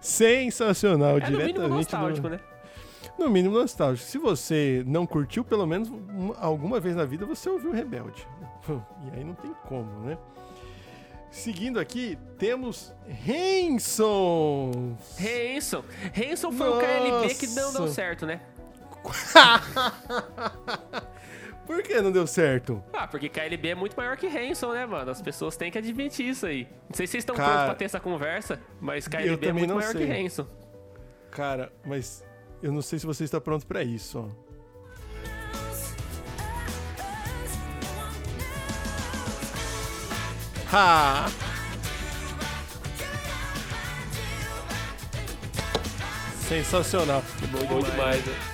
[0.02, 2.40] Sensacional, É no mínimo diretamente nostálgico, do- né?
[3.18, 4.06] No mínimo nostálgico.
[4.08, 8.26] Se você não curtiu, pelo menos um- alguma vez na vida você ouviu Rebelde.
[8.68, 10.16] E aí não tem como, né?
[11.30, 12.92] Seguindo aqui, temos
[13.26, 14.96] Hanson.
[15.18, 15.82] Hanson.
[16.14, 17.94] Hanson foi o KLB que não deu Nossa.
[17.94, 18.40] certo, né?
[21.66, 22.82] Por que não deu certo?
[22.92, 25.10] Ah, porque KLB é muito maior que Hanson, né, mano?
[25.10, 26.66] As pessoas têm que admitir isso aí.
[26.88, 29.68] Não sei se vocês estão Cara, prontos pra ter essa conversa, mas KLB é muito
[29.68, 30.06] não maior sei.
[30.06, 30.46] que Hanson.
[31.30, 32.24] Cara, mas
[32.62, 34.52] eu não sei se você está pronto pra isso, ó.
[40.72, 41.28] Ha!
[46.48, 47.22] Sensacional.
[47.68, 48.51] Bom demais, né?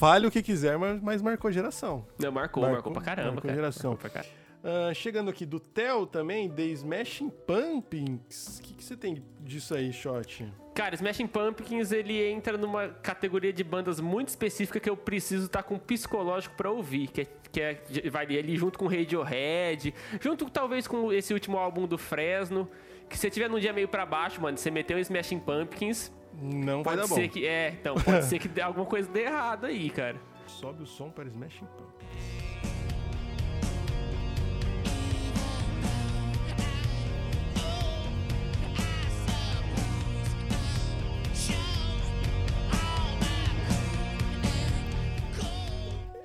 [0.00, 2.06] Fale o que quiser, mas, mas marcou geração.
[2.18, 3.54] Não, marcou, Marcou, marcou, pra caramba, marcou cara.
[3.54, 3.90] geração.
[3.90, 4.40] Marcou pra caramba.
[4.64, 8.58] Ah, chegando aqui do Theo também, The Smashing Pumpkins.
[8.58, 10.50] O que, que você tem disso aí, Shot?
[10.74, 15.64] Cara, Smashing Pumpkins, ele entra numa categoria de bandas muito específica que eu preciso estar
[15.64, 20.86] com psicológico pra ouvir, que é, que é vai ali junto com Radiohead, junto talvez
[20.86, 22.70] com esse último álbum do Fresno,
[23.06, 26.10] que se você tiver num dia meio pra baixo, mano, você meteu o Smashing Pumpkins,
[26.32, 27.32] Não vai pode dar ser bom.
[27.32, 30.16] que é, então, pode ser que dê alguma coisa dê errado aí, cara.
[30.46, 32.40] Sobe o som para Smashing Pumpkins.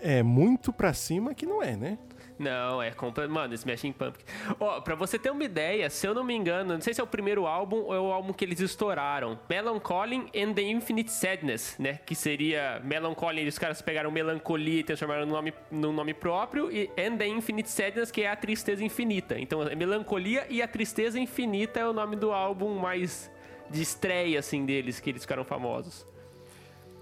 [0.02, 1.98] É muito pra cima que não é, né?
[2.38, 3.32] Não, é completo.
[3.32, 4.26] Mano, Smashing Pumpkins.
[4.60, 7.04] Ó, pra você ter uma ideia, se eu não me engano, não sei se é
[7.04, 9.40] o primeiro álbum ou é o álbum que eles estouraram.
[9.50, 12.00] Melancholy and the Infinite Sadness, né?
[12.06, 16.90] Que seria Melancholy, os caras pegaram melancolia e transformaram no nome, no nome próprio, e
[16.98, 19.40] And the Infinite Sadness, que é a tristeza infinita.
[19.40, 23.32] Então, é melancolia e a tristeza infinita é o nome do álbum mais
[23.70, 26.06] de estreia, assim, deles, que eles ficaram famosos.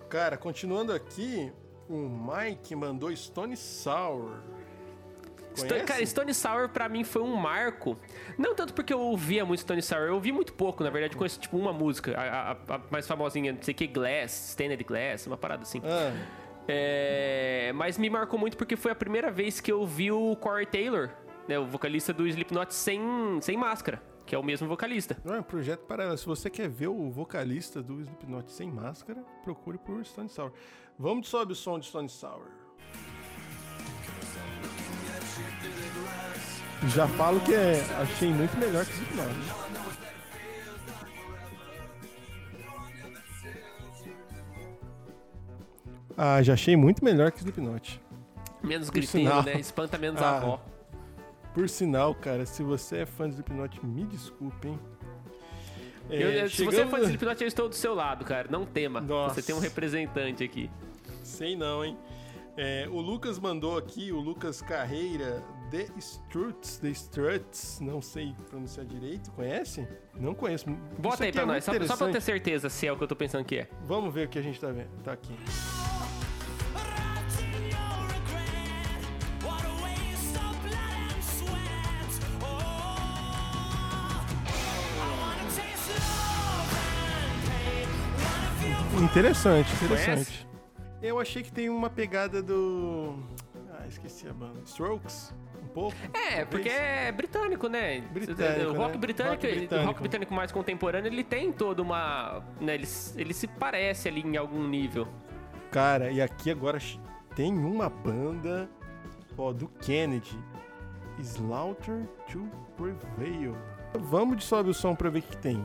[0.10, 1.52] Cara, continuando aqui,
[1.89, 4.38] o Mike mandou Stone Sour.
[5.60, 7.98] Stone, cara, Stone Sour pra mim foi um marco.
[8.38, 11.39] Não tanto porque eu ouvia muito Stone Sour, eu ouvi muito pouco, na verdade, conheço
[11.39, 15.28] tipo uma música, a, a- a mais famosinha, não sei o que, Glass, Standard Glass,
[15.28, 15.82] uma parada assim.
[15.84, 16.12] Ah,
[16.68, 20.66] É, mas me marcou muito porque foi a primeira vez que eu vi o Corey
[20.66, 21.10] Taylor,
[21.48, 23.02] né, o vocalista do Slipknot, sem,
[23.42, 25.18] sem máscara, que é o mesmo vocalista.
[25.26, 26.18] não é um projeto paralelo.
[26.18, 30.52] Se você quer ver o vocalista do Slipknot sem máscara, procure por Stone Sour.
[30.98, 32.48] Vamos de sobe o som de Stone Sour.
[36.89, 39.28] Já falo que é, achei muito melhor que Slipknot.
[39.30, 39.54] né?
[46.17, 48.00] Ah, já achei muito melhor que Slipknot.
[48.62, 49.43] Menos Por griteiro, sinal.
[49.43, 49.60] né?
[49.60, 50.26] Espanta menos Ah.
[50.30, 50.62] a avó.
[51.54, 54.80] Por sinal, cara, se você é fã de Slipknot, me desculpe, hein?
[56.10, 58.48] É, Eu- se você é fã de Slipknot, eu estou do seu lado, cara.
[58.50, 59.02] Não tema.
[59.02, 59.36] Nossa.
[59.36, 60.69] Você tem um representante aqui.
[61.24, 61.98] Sei não, hein?
[62.56, 65.41] É, o Lucas mandou aqui, o Lucas Carreira,
[65.74, 69.88] The Struts, The Struts, não sei pronunciar direito, conhece?
[70.14, 70.70] Não conheço.
[70.70, 72.92] Isso Bota aí aqui pra é nós, só, só pra eu ter certeza se é
[72.92, 73.68] o que eu tô pensando que é.
[73.82, 74.92] Vamos ver o que a gente tá vendo.
[75.04, 75.34] Tá aqui.
[89.02, 90.48] Interessante, interessante.
[91.02, 93.18] Eu achei que tem uma pegada do.
[93.72, 94.62] Ah, esqueci a banda.
[94.66, 95.34] Strokes?
[95.74, 95.96] Pouco?
[96.14, 98.02] É, porque é britânico, né?
[98.02, 98.98] Britânico, o rock né?
[98.98, 99.84] britânico, Rock ele- britânico.
[99.84, 104.22] o rock britânico mais contemporâneo, ele tem toda uma, né, ele, ele se parece ali
[104.22, 105.08] em algum nível.
[105.72, 106.78] Cara, e aqui agora
[107.36, 108.70] tem uma banda
[109.38, 110.38] ó, do Kennedy.
[111.20, 113.56] Slaughter to Prevail.
[114.00, 115.58] Vamos de sobe o som pra ver o que tem.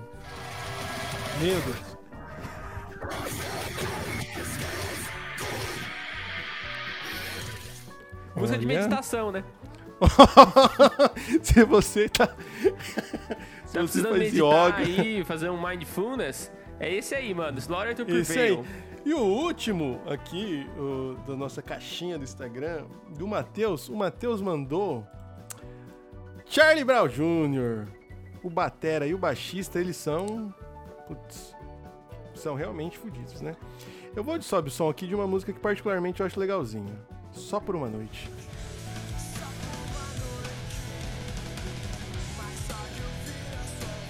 [1.41, 1.99] Meu Deus.
[8.37, 9.43] Música de meditação, né?
[11.43, 12.29] Se você tá.
[13.67, 14.77] Se Tá você precisando faz yoga.
[14.77, 17.59] aí, fazer um mindfulness, é esse aí, mano.
[17.59, 18.05] Slaughter to.
[18.05, 18.65] Prevail.
[19.05, 22.85] E o último aqui, o, da nossa caixinha do Instagram,
[23.17, 23.89] do Matheus.
[23.89, 25.07] O Matheus mandou
[26.47, 27.89] Charlie Brown Jr.
[28.43, 30.53] O batera e o baixista, eles são.
[31.07, 31.55] Putz,
[32.35, 33.57] são realmente fodidos, né?
[34.15, 36.93] Eu vou de sobe o som aqui de uma música que particularmente eu acho legalzinha.
[37.33, 38.29] Só por uma noite.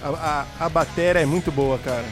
[0.01, 2.05] A, a, a batera é muito boa, cara.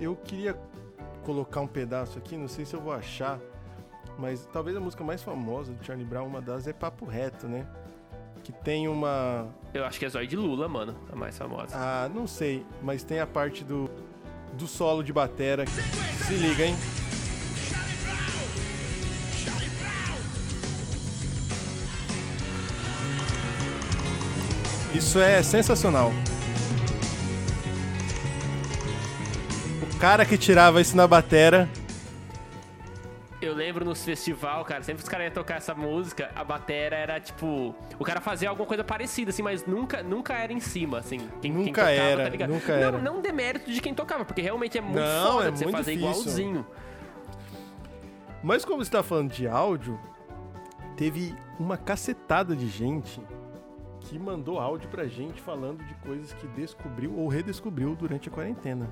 [0.00, 0.56] Eu queria
[1.24, 3.38] colocar um pedaço aqui, não sei se eu vou achar,
[4.18, 7.66] mas talvez a música mais famosa do Charlie Brown, uma das é Papo Reto, né?
[8.42, 9.48] Que tem uma.
[9.74, 11.74] Eu acho que é Zóio de Lula, mano, a mais famosa.
[11.74, 13.90] Ah, não sei, mas tem a parte do,
[14.54, 15.66] do solo de batera.
[15.66, 16.74] Se liga, hein?
[24.94, 26.12] Isso é sensacional.
[29.82, 31.68] O cara que tirava isso na batera
[33.42, 36.96] Eu lembro nos festival, cara, sempre que os caras iam tocar essa música, a batera
[36.96, 37.74] era tipo.
[37.98, 41.18] O cara fazia alguma coisa parecida, assim, mas nunca, nunca era em cima, assim.
[41.40, 42.50] Quem, quem Nunca tocava, era, tá ligado?
[42.50, 42.98] nunca não, era.
[42.98, 45.96] Não demérito de quem tocava, porque realmente é muito Não, foda é você fazer difícil.
[45.98, 46.66] igualzinho.
[48.42, 49.98] Mas como você tá falando de áudio,
[50.96, 53.20] teve uma cacetada de gente
[54.00, 58.88] que mandou áudio pra gente falando de coisas que descobriu ou redescobriu durante a quarentena.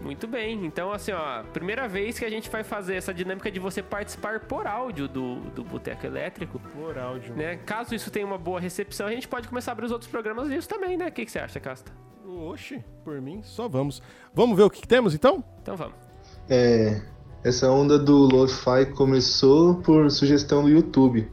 [0.00, 0.64] Muito bem.
[0.64, 4.40] Então, assim, ó, primeira vez que a gente vai fazer essa dinâmica de você participar
[4.40, 7.34] por áudio do, do Boteco Elétrico, Por áudio.
[7.34, 7.56] né?
[7.56, 10.48] Caso isso tenha uma boa recepção, a gente pode começar a abrir os outros programas
[10.48, 11.08] disso também, né?
[11.08, 11.90] O que, que você acha, Casta?
[12.24, 14.00] Oxe, por mim, só vamos.
[14.32, 15.42] Vamos ver o que, que temos então?
[15.60, 15.96] Então vamos.
[16.48, 17.02] É,
[17.42, 21.28] essa onda do lo-fi começou por sugestão do YouTube.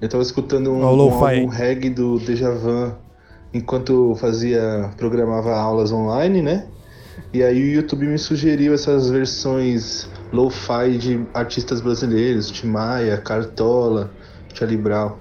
[0.00, 1.40] Eu tava escutando um, um lo-fi.
[1.40, 2.96] álbum reggae do Dejavan
[3.52, 6.66] enquanto fazia, programava aulas online, né?
[7.32, 14.10] E aí o YouTube me sugeriu essas versões lo-fi de artistas brasileiros, Tim Maia, Cartola,
[14.54, 15.16] Charlie Brown.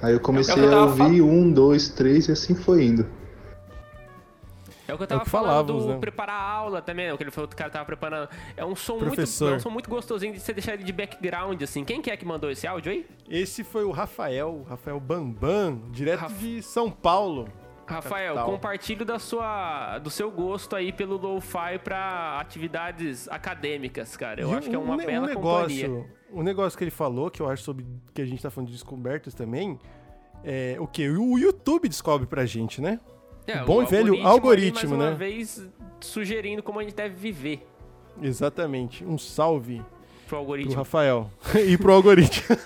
[0.00, 3.06] Aí eu comecei a ouvir um, dois, três e assim foi indo.
[4.88, 5.98] É o que eu É tava o que falando do né?
[5.98, 8.28] preparar a aula também, o que ele falou que o cara tava preparando.
[8.56, 9.52] É um som muito, Professor.
[9.52, 11.84] é um som muito gostosinho de você deixar ele de background, assim.
[11.84, 13.06] Quem que é que mandou esse áudio aí?
[13.28, 17.48] Esse foi o Rafael, Rafael Bambam, direto Raf- de São Paulo.
[17.88, 18.50] Rafael, Capital.
[18.52, 24.40] compartilhe da sua, do seu gosto aí pelo lo-fi pra atividades acadêmicas, cara.
[24.40, 25.86] Eu E acho que é um uma ne- bela um companhia.
[25.88, 28.66] negócio, um negócio que ele falou, que eu acho sobre que a gente tá falando
[28.68, 29.78] de descobertas também,
[30.42, 31.08] é o que?
[31.08, 32.98] O YouTube descobre pra gente, né?
[33.46, 35.16] É, bom o e velho ali, algoritmo, mais uma né?
[35.16, 35.66] vez
[36.00, 37.66] sugerindo como a gente deve viver
[38.22, 39.04] Exatamente.
[39.04, 39.82] Um salve
[40.26, 40.74] pro pro algoritmo.
[40.74, 41.30] Rafael
[41.66, 42.56] e pro algoritmo.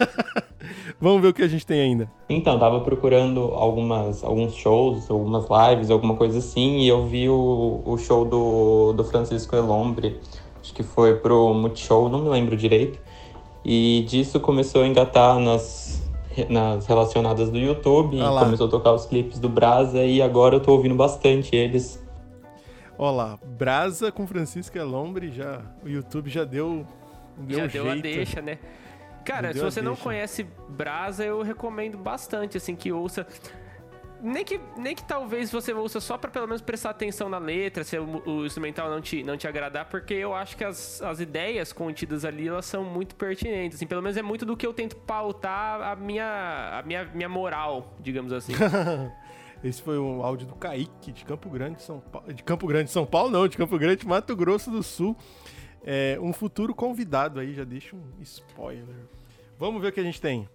[1.00, 2.10] Vamos ver o que a gente tem ainda.
[2.28, 7.82] Então, tava procurando algumas, alguns shows, algumas lives, alguma coisa assim, e eu vi o,
[7.84, 10.20] o show do, do Francisco Elombre,
[10.60, 12.98] acho que foi pro Multishow, não me lembro direito.
[13.64, 15.99] E disso começou a engatar nas,
[16.48, 20.72] nas relacionadas do YouTube, começou a tocar os clipes do Brasa, e agora eu tô
[20.72, 22.04] ouvindo bastante eles.
[22.98, 26.86] Ó lá, Brasa com Francisco Elombre, já, o YouTube já deu,
[27.38, 28.02] deu Já um deu a jeito.
[28.02, 28.58] deixa, né?
[29.24, 30.04] Cara, se você não deixa.
[30.04, 33.26] conhece Brasa, eu recomendo bastante, assim, que ouça.
[34.22, 37.82] Nem que, nem que talvez você ouça só pra pelo menos prestar atenção na letra,
[37.84, 41.20] se o, o instrumental não te, não te agradar, porque eu acho que as, as
[41.20, 44.74] ideias contidas ali, elas são muito pertinentes, assim, pelo menos é muito do que eu
[44.74, 48.52] tento pautar a minha, a minha, minha moral, digamos assim.
[49.62, 52.32] Esse foi um áudio do Kaique, de Campo Grande, São Paulo.
[52.32, 55.14] De Campo Grande, São Paulo, não, de Campo Grande, Mato Grosso do Sul.
[55.84, 58.96] É, um futuro convidado aí, já deixa um spoiler.
[59.58, 60.48] Vamos ver o que a gente tem.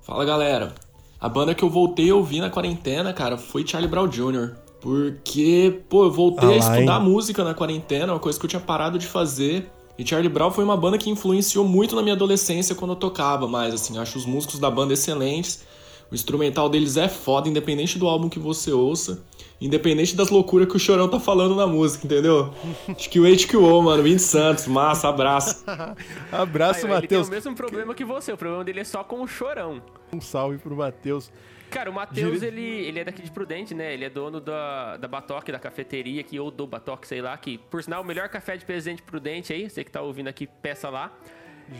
[0.00, 0.72] Fala galera,
[1.20, 4.54] a banda que eu voltei a ouvir na quarentena, cara, foi Charlie Brown Jr.
[4.80, 7.08] Porque, pô, eu voltei Ah a estudar hein?
[7.08, 9.70] música na quarentena, uma coisa que eu tinha parado de fazer.
[9.98, 13.48] E Charlie Brown foi uma banda que influenciou muito na minha adolescência quando eu tocava
[13.48, 15.64] mais, assim, acho os músicos da banda excelentes.
[16.10, 19.22] O instrumental deles é foda, independente do álbum que você ouça.
[19.60, 22.54] Independente das loucuras que o Chorão tá falando na música, entendeu?
[22.88, 25.64] Acho que o HQO, mano, Vinte Santos, massa, abraço.
[26.32, 27.28] Abraço, ó, ele tem Matheus.
[27.28, 29.82] o mesmo problema que você, o problema dele é só com o chorão.
[30.12, 31.30] Um salve pro Matheus.
[31.70, 33.92] Cara, o Matheus, Dire- ele, ele é daqui de Prudente, né?
[33.92, 37.58] Ele é dono da, da Batoque, da cafeteria aqui, ou do Batoque, sei lá, que,
[37.58, 40.88] por sinal, o melhor café de Presidente Prudente aí, você que tá ouvindo aqui, peça
[40.88, 41.12] lá.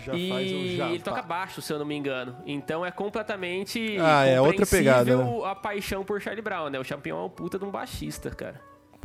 [0.04, 0.90] Já e faz um jabá.
[0.90, 2.36] ele toca baixo, se eu não me engano.
[2.46, 6.78] Então é completamente Ah, é outra pegada, compreensível a paixão por Charlie Brown, né?
[6.78, 8.60] O Champion é um puta de um baixista, cara.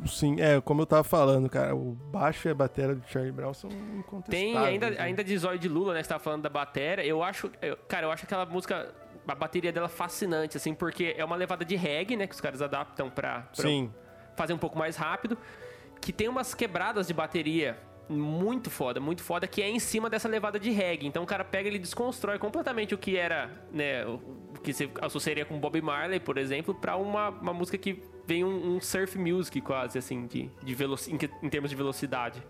[0.06, 3.54] Sim, é, como eu tava falando, cara, o baixo e a bateria do Charlie Brown
[3.54, 4.28] são incontestáveis.
[4.54, 4.98] Tem ainda, né?
[5.00, 6.04] ainda de Zóio de Lula, né?
[6.04, 7.06] Você tava falando da bateria.
[7.06, 7.50] Eu acho.
[7.62, 8.94] eu- cara, eu acho aquela música.
[9.26, 12.28] A bateria dela fascinante, assim, porque é uma levada de reggae, né?
[12.28, 13.90] Que os caras adaptam pra, pra Sim.
[14.36, 15.38] fazer um pouco mais rápido.
[16.02, 17.78] Que tem umas quebradas de bateria
[18.10, 21.08] muito foda, muito foda, que é em cima dessa levada de reggae.
[21.08, 24.06] Então o cara pega e ele desconstrói completamente o que era, né?
[24.06, 24.20] O
[24.62, 28.76] que você associaria com Bob Marley, por exemplo, pra uma, uma música que vem um,
[28.76, 32.44] um surf music quase, assim, de, de em, em termos de velocidade.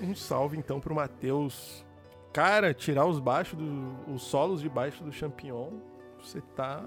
[0.00, 1.84] Um salve então pro Matheus.
[2.32, 5.70] Cara, tirar os baixos do, os solos de baixo do Champignon,
[6.20, 6.82] você tá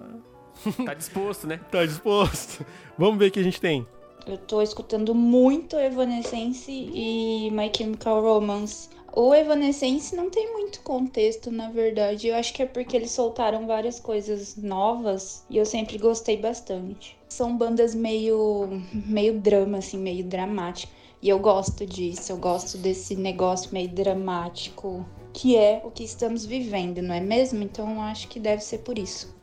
[0.85, 1.59] Tá disposto, né?
[1.71, 2.65] tá disposto.
[2.97, 3.87] Vamos ver o que a gente tem.
[4.27, 8.89] Eu tô escutando muito Evanescence e My Chemical Romance.
[9.15, 12.27] O Evanescence não tem muito contexto, na verdade.
[12.27, 17.17] Eu acho que é porque eles soltaram várias coisas novas e eu sempre gostei bastante.
[17.29, 20.91] São bandas meio meio drama assim, meio dramático.
[21.21, 26.45] E eu gosto disso, eu gosto desse negócio meio dramático, que é o que estamos
[26.45, 27.63] vivendo, não é mesmo?
[27.63, 29.35] Então acho que deve ser por isso.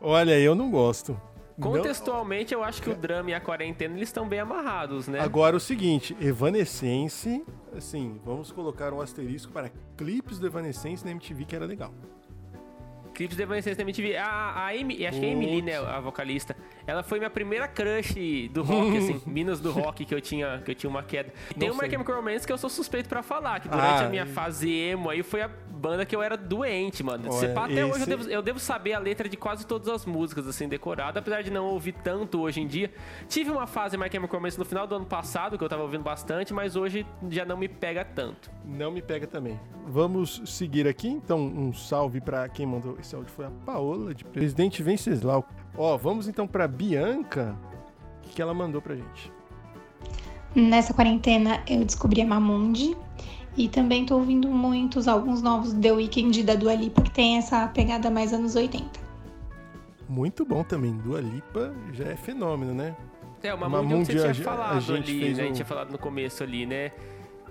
[0.00, 1.20] Olha, eu não gosto.
[1.60, 5.20] Contextualmente, eu acho que o drama e a quarentena eles estão bem amarrados, né?
[5.20, 11.44] Agora o seguinte, Evanescence, assim, vamos colocar um asterisco para clipes do Evanescence na MTV
[11.44, 11.94] que era legal.
[13.16, 14.16] Clipes de Evanescence da MTV.
[14.18, 16.54] A, a Amy, acho que é a Emily, né, a vocalista.
[16.86, 18.14] Ela foi minha primeira crush
[18.52, 21.32] do rock, assim, Minas do rock que eu tinha, que eu tinha uma queda.
[21.50, 21.90] E tem Não uma sei.
[21.92, 24.70] Chemical Romance que eu sou suspeito pra falar, que durante Ah, a minha e- fase
[24.70, 27.28] emo aí foi a banda que eu era doente, mano.
[27.32, 29.88] Olha, pá, até hoje eu esse- devo, eu devo saber a letra de quase todas
[29.88, 32.92] as músicas, assim, decorada, apesar de não ouvir tanto hoje em dia.
[33.28, 36.02] Tive uma fase My Chemical Romance no final do ano passado, que eu tava ouvindo
[36.04, 38.50] bastante, mas hoje já não me pega tanto.
[38.64, 39.58] Não me pega também.
[39.86, 44.24] Vamos seguir aqui, então um salve para quem mandou esse áudio foi a Paola de
[44.24, 45.46] Presidente Venceslau.
[45.78, 47.56] Ó, vamos então para Bianca,
[48.24, 49.32] o que ela mandou pra gente?
[50.54, 52.96] Nessa quarentena eu descobri a Mamundi
[53.56, 57.36] e também tô ouvindo muitos álbuns novos The Weeknd e da Dua Lipa que tem
[57.38, 59.06] essa pegada mais anos 80.
[60.08, 60.92] Muito bom também.
[60.98, 62.96] Dua Lipa já é fenômeno, né?
[63.42, 65.36] É, uma Uma Mamundi que você Mundi, a tinha ge- falado a gente ali, fez
[65.36, 65.42] né?
[65.42, 66.90] A um- gente tinha falado no começo ali, né?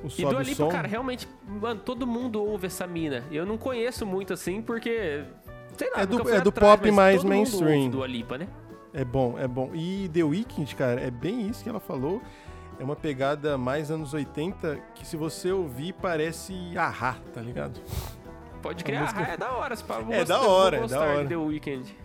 [0.04, 0.70] O E Dua o Lipa, som.
[0.70, 3.24] cara, realmente, mano, todo mundo ouve essa mina.
[3.32, 5.24] Eu não conheço muito assim, porque.
[5.78, 7.78] Sei lá, É do- é do atrás, pop mais todo mundo mainstream.
[7.80, 8.48] ouve Dua Lipa, né?
[8.94, 9.72] É bom, é bom.
[9.74, 12.22] E The Weeknd, cara, é bem isso que ela falou.
[12.80, 17.80] É uma pegada mais anos 80 que se você ouvir parece ahá, tá ligado?
[18.62, 19.76] Pode criar, música- ah, é da hora.
[19.78, 21.26] Pá, vou É da hora, é da hora.
[21.26, 21.96] The Weeknd.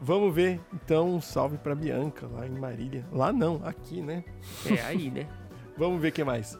[0.00, 3.04] Vamos ver, então, um salve pra Bianca, lá em Marília.
[3.12, 4.22] Lá não, aqui, né?
[4.70, 5.26] É, aí, né?
[5.76, 6.58] Vamos ver o que mais.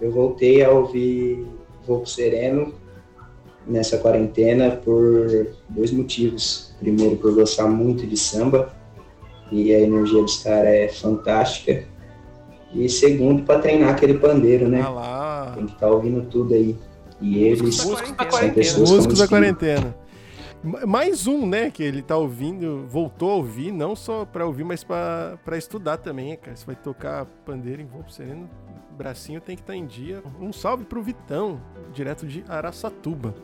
[0.00, 1.46] Eu voltei a ouvir
[1.86, 2.74] Voo Sereno
[3.66, 6.74] nessa quarentena por dois motivos.
[6.80, 8.72] Primeiro, por gostar muito de samba
[9.52, 11.84] e a energia dos caras é fantástica.
[12.72, 14.80] E segundo, para treinar aquele pandeiro, né?
[14.80, 15.52] Ah lá.
[15.56, 16.76] Tem que estar ouvindo tudo aí.
[17.20, 18.52] E eles Músicos da são quarentena.
[18.54, 19.96] pessoas com Músicos da quarentena.
[20.62, 24.62] Ma- Mais um, né, que ele tá ouvindo, voltou a ouvir, não só pra ouvir,
[24.64, 26.56] mas pra, pra estudar também, cara.
[26.56, 28.48] Você vai tocar pandeiro em voo sereno,
[28.96, 30.22] bracinho tem que estar em dia.
[30.40, 31.60] Um salve pro Vitão,
[31.92, 33.34] direto de Araçatuba.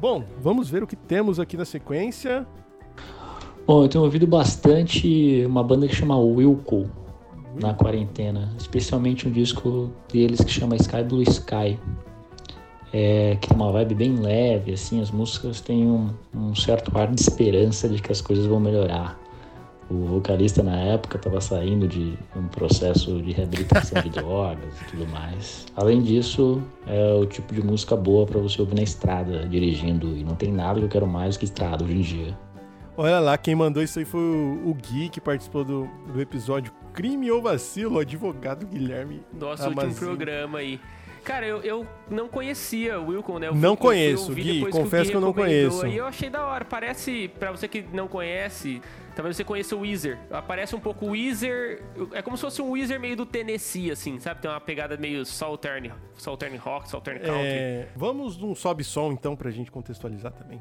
[0.00, 2.46] Bom, vamos ver o que temos aqui na sequência.
[3.66, 6.90] Bom, eu tenho ouvido bastante uma banda que chama Wilco
[7.60, 11.78] na quarentena, especialmente um disco deles que chama Sky Blue Sky,
[12.92, 17.10] é, que tem uma vibe bem leve, assim, as músicas têm um, um certo ar
[17.10, 19.18] de esperança de que as coisas vão melhorar.
[19.94, 25.06] O vocalista na época estava saindo de um processo de reabilitação de drogas e tudo
[25.06, 25.66] mais.
[25.76, 30.24] Além disso, é o tipo de música boa para você ouvir na estrada, dirigindo, e
[30.24, 32.38] não tem nada que eu quero mais que estrada hoje em dia.
[32.96, 37.30] Olha lá, quem mandou isso aí foi o, Gui, que participou do, do episódio Crime
[37.30, 39.22] ou Vacilo, o advogado Guilherme.
[39.32, 40.80] Nosso último programa aí.
[41.24, 43.48] Cara, eu, eu não conhecia o Wilcon, né?
[43.48, 45.86] Eu Não conheço, Gui, confesso o Gui que eu não conheço.
[45.86, 46.64] E eu achei da hora.
[46.64, 48.82] Parece, pra você que não conhece,
[49.14, 50.18] talvez você conheça o Weezer.
[50.46, 51.82] Parece um pouco o Weezer.
[52.12, 54.40] É como se fosse um Weezer meio do Tennessee, assim, sabe?
[54.40, 57.46] Tem uma pegada meio Southern, Southern Rock, Southern Country.
[57.46, 60.60] É, vamos num sobe som então pra gente contextualizar também.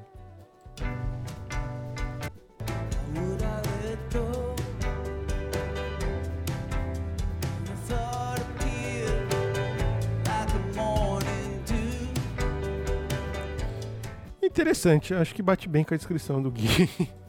[14.42, 16.88] Interessante, acho que bate bem com a descrição do Gui.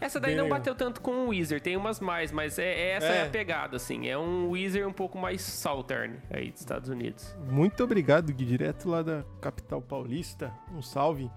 [0.00, 0.58] Essa daí Bem não legal.
[0.58, 3.16] bateu tanto com o Weezer, tem umas mais, mas é, essa é.
[3.18, 3.22] É.
[3.22, 4.08] a pegada, assim.
[4.08, 7.34] É um Weezer um pouco mais Southern aí dos Estados Unidos.
[7.50, 10.52] Muito obrigado, Gui, direto lá da capital paulista.
[10.74, 11.30] Um salve.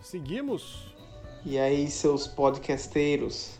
[0.00, 0.94] Seguimos.
[1.44, 3.58] E aí, seus podcasteiros?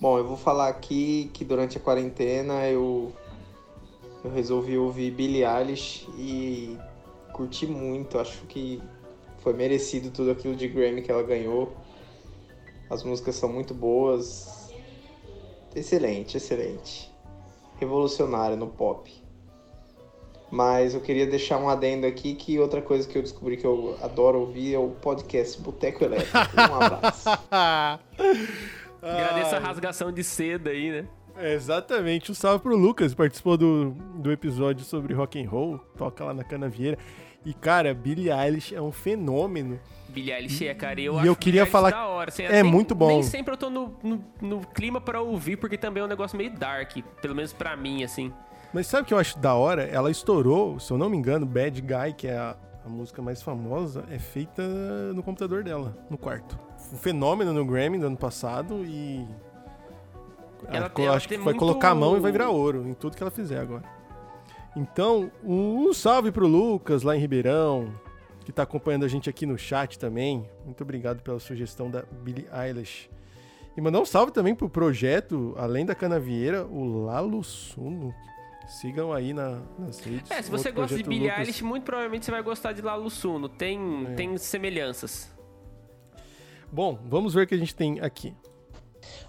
[0.00, 3.12] Bom, eu vou falar aqui que durante a quarentena eu,
[4.24, 6.78] eu resolvi ouvir Billie Eilish e
[7.32, 8.18] curti muito.
[8.18, 8.80] Acho que
[9.38, 11.74] foi merecido tudo aquilo de Grammy que ela ganhou.
[12.90, 14.74] As músicas são muito boas.
[15.74, 17.08] Excelente, excelente.
[17.78, 19.10] Revolucionária no pop.
[20.50, 23.96] Mas eu queria deixar um adendo aqui que outra coisa que eu descobri que eu
[24.02, 26.36] adoro ouvir é o podcast Boteco Elétrico.
[26.36, 27.28] Um abraço.
[29.00, 31.08] Agradeço a rasgação de seda aí, né?
[31.36, 32.32] É, exatamente.
[32.32, 36.42] Um salve pro Lucas, participou do, do episódio sobre rock and roll, toca lá na
[36.42, 36.98] Canavieira.
[37.44, 39.80] E cara, Billie Eilish é um fenômeno.
[40.08, 41.00] Billie Eilish é, cara.
[41.00, 42.28] e Eu E acho eu queria falar- da hora.
[42.30, 43.08] assim, é nem- muito bom.
[43.08, 46.36] Nem sempre eu tô no, no, no clima pra ouvir, porque também é um negócio
[46.36, 46.96] meio dark.
[47.22, 48.32] Pelo menos pra mim, assim.
[48.74, 49.82] Mas sabe o que eu acho da hora?
[49.84, 53.42] Ela estourou, se eu não me engano, Bad Guy, que é a, a música mais
[53.42, 54.62] famosa, é feita
[55.14, 56.58] no computador dela, no quarto.
[56.92, 59.26] Um fenômeno no Grammy do ano passado e.
[60.68, 62.92] Ela- co- ela acho que vai muito- colocar a mão e vai virar ouro em
[62.94, 63.82] tudo que ela fizer agora.
[64.76, 67.92] Então, um salve pro Lucas lá em Ribeirão,
[68.44, 70.48] que tá acompanhando a gente aqui no chat também.
[70.64, 73.10] Muito obrigado pela sugestão da Billie Eilish.
[73.76, 78.14] E mandar um salve também pro projeto, além da Canavieira, o Lalo Suno.
[78.68, 80.30] Sigam aí na, nas redes.
[80.30, 81.38] É, se você gosta de Billie Lucas.
[81.40, 83.48] Eilish, muito provavelmente você vai gostar de Lalo Suno.
[83.48, 84.14] Tem, É.
[84.14, 85.30] tem semelhanças.
[86.72, 88.32] Bom, vamos ver o que a gente tem aqui.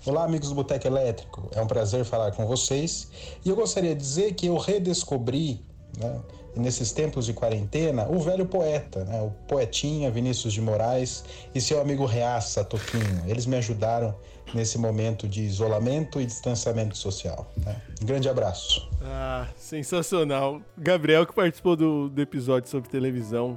[0.04, 1.48] Olá, amigos do Boteco Elétrico.
[1.54, 3.08] É um prazer falar com vocês.
[3.46, 5.62] E eu gostaria de dizer que eu redescobri,
[6.00, 6.20] né,
[6.56, 11.24] nesses tempos de quarentena, o velho poeta, né, o poetinha Vinícius de Moraes
[11.54, 13.24] e seu amigo Reaça Toquinho.
[13.28, 14.16] Eles me ajudaram
[14.56, 17.48] nesse momento de isolamento e distanciamento social.
[17.58, 17.80] né.
[18.02, 18.90] Um grande abraço.
[19.04, 20.60] Ah, sensacional.
[20.76, 23.56] Gabriel, que participou do, do episódio sobre televisão,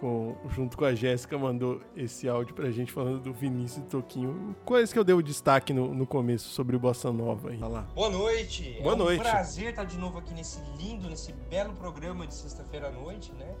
[0.00, 4.56] com- junto com a Jéssica, mandou esse áudio pra gente falando do Vinícius e Toquinho.
[4.64, 7.50] Coisa que eu dei o destaque no, no começo sobre o Bossa Nova.
[7.50, 7.58] Aí.
[7.58, 7.82] Lá.
[7.94, 8.78] Boa noite.
[8.82, 9.20] Boa é um noite.
[9.22, 13.54] prazer estar de novo aqui nesse lindo, nesse belo programa de sexta-feira à noite, né?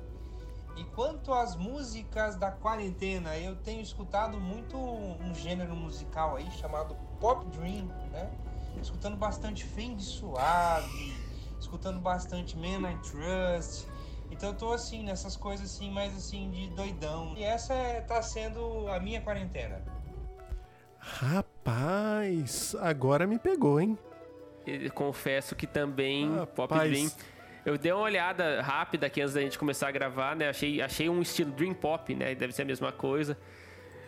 [0.76, 6.96] E quanto às músicas da quarentena, eu tenho escutado muito um gênero musical aí chamado
[7.20, 8.30] Pop Dream, né?
[8.80, 11.14] Escutando bastante Feng Suave,
[11.60, 13.86] escutando bastante Man I Trust.
[14.40, 17.34] Então eu tô assim, nessas coisas assim, mais assim, de doidão.
[17.36, 19.82] E essa é, tá sendo a minha quarentena.
[20.98, 23.98] Rapaz, agora me pegou, hein?
[24.66, 26.26] Eu confesso que também
[26.56, 26.90] Pop Rapaz.
[26.90, 27.10] Dream.
[27.66, 30.48] Eu dei uma olhada rápida aqui antes da gente começar a gravar, né?
[30.48, 32.34] Achei, achei um estilo Dream Pop, né?
[32.34, 33.36] Deve ser a mesma coisa.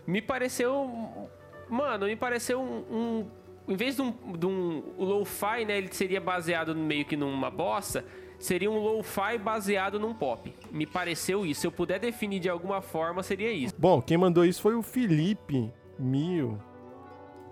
[0.06, 1.28] Me pareceu.
[1.68, 2.78] Mano, me pareceu um.
[2.90, 3.30] um-
[3.68, 5.76] em vez de um, de um lo-fi, né?
[5.76, 8.02] Ele seria baseado meio que numa bossa.
[8.42, 10.52] Seria um lo-fi baseado num pop.
[10.72, 11.60] Me pareceu isso.
[11.60, 13.72] Se eu puder definir de alguma forma, seria isso.
[13.78, 16.60] Bom, quem mandou isso foi o Felipe Mio,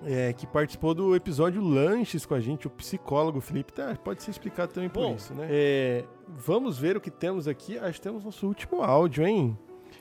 [0.04, 3.72] é, que participou do episódio Lanches com a gente, o psicólogo Felipe.
[3.72, 5.14] Tá, pode ser explicado também por Bom.
[5.14, 5.46] isso, né?
[5.48, 7.78] É, vamos ver o que temos aqui.
[7.78, 9.56] Acho que temos nosso último áudio, hein?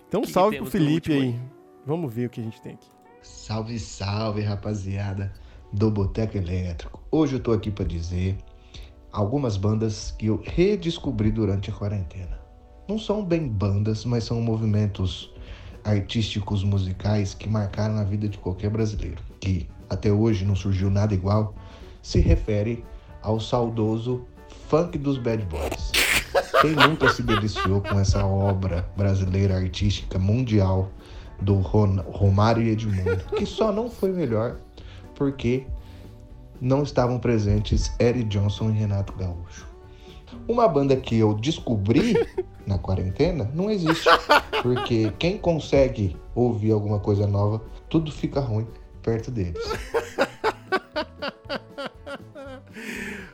[0.08, 1.40] Então, Que que salve pro temos no Felipe último aí.
[1.86, 2.90] Vamos ver o que a gente tem aqui.
[3.22, 5.32] Salve, salve, rapaziada
[5.72, 7.00] do Boteco Elétrico.
[7.12, 8.36] Hoje eu tô aqui pra dizer
[9.12, 12.40] algumas bandas que eu redescobri durante a quarentena.
[12.88, 15.34] Não são bem bandas, mas são movimentos
[15.84, 21.14] artísticos musicais que marcaram a vida de qualquer brasileiro, que até hoje não surgiu nada
[21.14, 21.56] igual,
[22.02, 22.84] se refere
[23.22, 24.26] ao saudoso
[24.68, 25.92] funk dos Bad Boys.
[26.62, 30.92] Quem nunca se deliciou com essa obra brasileira artística mundial
[31.42, 34.58] do Ron- Romário e Edmundo, que só não foi melhor
[35.16, 35.66] porque
[36.62, 39.68] não estavam presentes Eric Johnson e Renato Gaúcho.
[40.48, 42.14] Uma banda que eu descobri
[42.66, 44.08] na quarentena não existe,
[44.62, 48.68] porque quem consegue ouvir alguma coisa nova, tudo fica ruim
[49.02, 49.64] perto deles.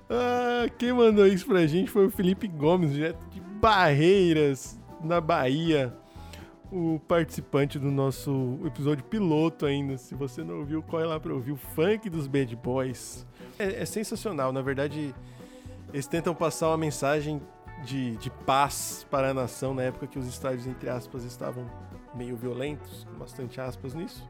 [0.07, 5.93] Ah, quem mandou isso pra gente foi o Felipe Gomes, direto de Barreiras, na Bahia.
[6.71, 9.97] O participante do nosso episódio piloto ainda.
[9.97, 13.25] Se você não ouviu, corre lá pra ouvir o funk dos Bad Boys.
[13.57, 15.13] É, é sensacional, na verdade,
[15.93, 17.41] eles tentam passar uma mensagem
[17.85, 21.65] de, de paz para a nação na época que os estádios, entre aspas, estavam
[22.13, 24.27] meio violentos, com bastante aspas nisso.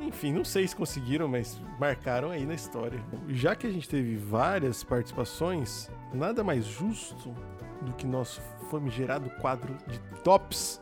[0.00, 3.00] Enfim, não sei se conseguiram, mas marcaram aí na história.
[3.28, 7.34] Já que a gente teve várias participações, nada mais justo
[7.82, 10.80] do que nosso famigerado quadro de tops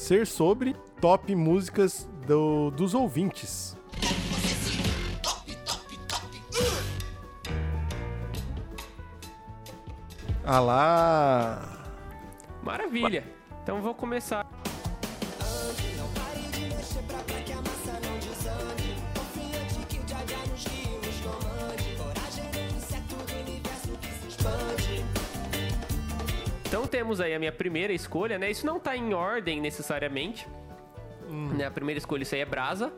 [0.00, 3.76] ser sobre top músicas do- dos ouvintes.
[10.44, 11.68] Ah lá!
[12.62, 13.24] Maravilha.
[13.62, 14.49] Então vou começar.
[27.20, 28.50] Temos aí a minha primeira escolha, né?
[28.50, 30.48] Isso não tá em ordem necessariamente.
[31.56, 31.64] Né?
[31.66, 32.92] A primeira escolha, isso aí é Brasa.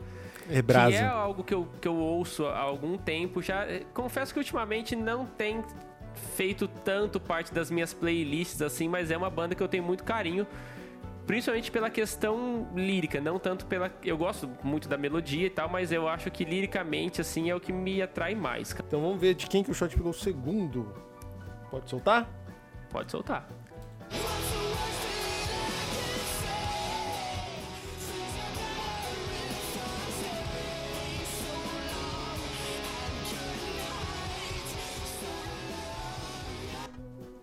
[0.50, 0.90] É Brasa.
[0.90, 3.66] Que é algo que eu, que eu ouço há algum tempo já.
[3.66, 5.62] Eh, Confesso que ultimamente não tem
[6.36, 10.04] feito tanto parte das minhas playlists assim, mas é uma banda que eu tenho muito
[10.04, 10.46] carinho.
[11.26, 13.92] Principalmente pela questão lírica, não tanto pela.
[14.02, 17.60] Eu gosto muito da melodia e tal, mas eu acho que liricamente, assim, é o
[17.60, 18.72] que me atrai mais.
[18.72, 18.84] cara.
[18.88, 20.92] Então vamos ver de quem que o shot pegou o segundo.
[21.70, 22.28] Pode soltar?
[22.90, 23.48] Pode soltar.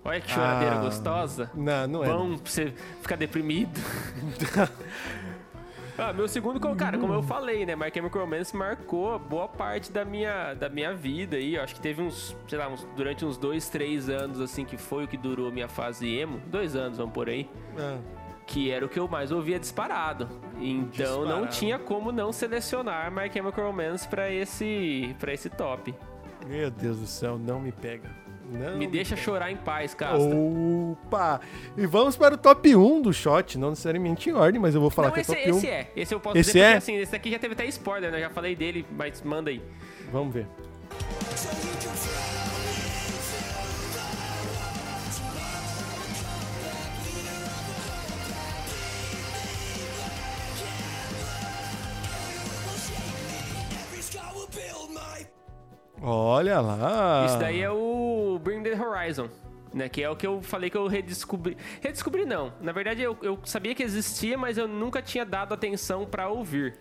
[0.10, 1.52] Olha que choradeira Ah, gostosa.
[1.54, 2.08] Não, não é.
[2.08, 3.80] Bom pra você ficar deprimido.
[5.98, 7.76] ah, meu segundo, cara, como eu falei, né?
[7.76, 11.56] My Chemical Romance marcou boa parte da minha, da minha vida aí.
[11.56, 14.78] Eu acho que teve uns, sei lá, uns- durante uns dois, três anos, assim, que
[14.78, 16.40] foi o que durou a minha fase emo.
[16.48, 17.50] Dois anos, vamos por aí.
[17.78, 17.98] Ah.
[18.48, 20.28] que era o que eu mais ouvia disparado.
[20.60, 21.48] Então não Disparado.
[21.50, 25.94] tinha como não selecionar My Chemical Romance pra esse, pra esse top.
[26.48, 28.10] Meu Deus do céu, não me pega.
[28.52, 30.18] Não Me deixa chorar em paz, Casta.
[30.18, 31.40] Opa!
[31.78, 34.90] E vamos para o top 1 do shot, não necessariamente em ordem, mas eu vou
[34.90, 35.58] falar não, que esse, é top 1.
[35.58, 35.92] esse é.
[35.96, 36.64] Esse eu posso Esse dizer é?
[36.72, 38.20] porque assim, esse daqui já teve até spoiler, né?
[38.20, 39.62] Já falei dele, mas manda aí.
[40.12, 40.48] Vamos ver.
[56.02, 57.26] Olha lá.
[57.26, 59.30] Isso daí é o Bring the Horizon.
[59.72, 61.56] Né, que é o que eu falei que eu redescobri.
[61.80, 62.52] Redescobri não.
[62.60, 66.76] Na verdade, eu, eu sabia que existia, mas eu nunca tinha dado atenção pra ouvir.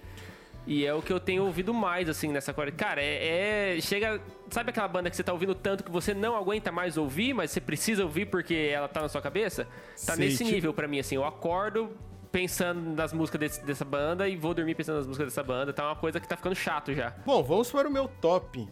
[0.67, 2.89] E é o que eu tenho ouvido mais, assim, nessa quarentena.
[2.89, 4.19] Cara, é, é- Chega.
[4.51, 7.51] Sabe aquela banda que você tá ouvindo tanto que você não aguenta mais ouvir, mas
[7.51, 9.65] você precisa ouvir porque ela tá na sua cabeça?
[10.07, 11.15] Tá Sei, nesse tipo- nível pra mim, assim.
[11.17, 11.91] Eu acordo
[12.33, 15.75] pensando nas músicas desse- dessa banda e vou dormir pensando nas músicas dessa banda.
[15.75, 17.15] Tá uma coisa que tá ficando chato já.
[17.27, 18.67] Bom, vamos para o meu top.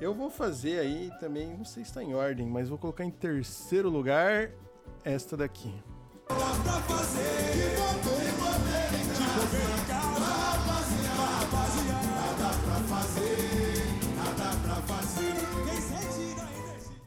[0.00, 3.10] Eu vou fazer aí também, não sei se está em ordem, mas vou colocar em
[3.10, 4.50] terceiro lugar
[5.04, 5.72] esta daqui.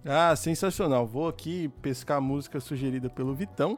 [0.09, 1.05] Ah, sensacional.
[1.05, 3.77] Vou aqui pescar a música sugerida pelo Vitão,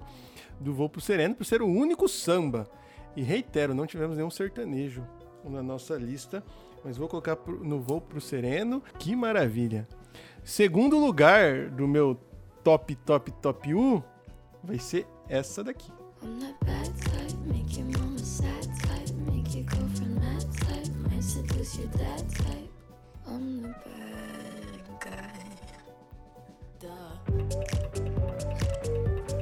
[0.60, 2.70] do Voo pro Sereno, por ser o único samba.
[3.16, 5.04] E reitero, não tivemos nenhum sertanejo
[5.44, 6.44] na nossa lista,
[6.84, 8.82] mas vou colocar no Voo pro Sereno.
[8.98, 9.88] Que maravilha.
[10.44, 12.18] Segundo lugar do meu
[12.64, 14.02] top, top, top 1
[14.64, 15.92] vai ser essa daqui.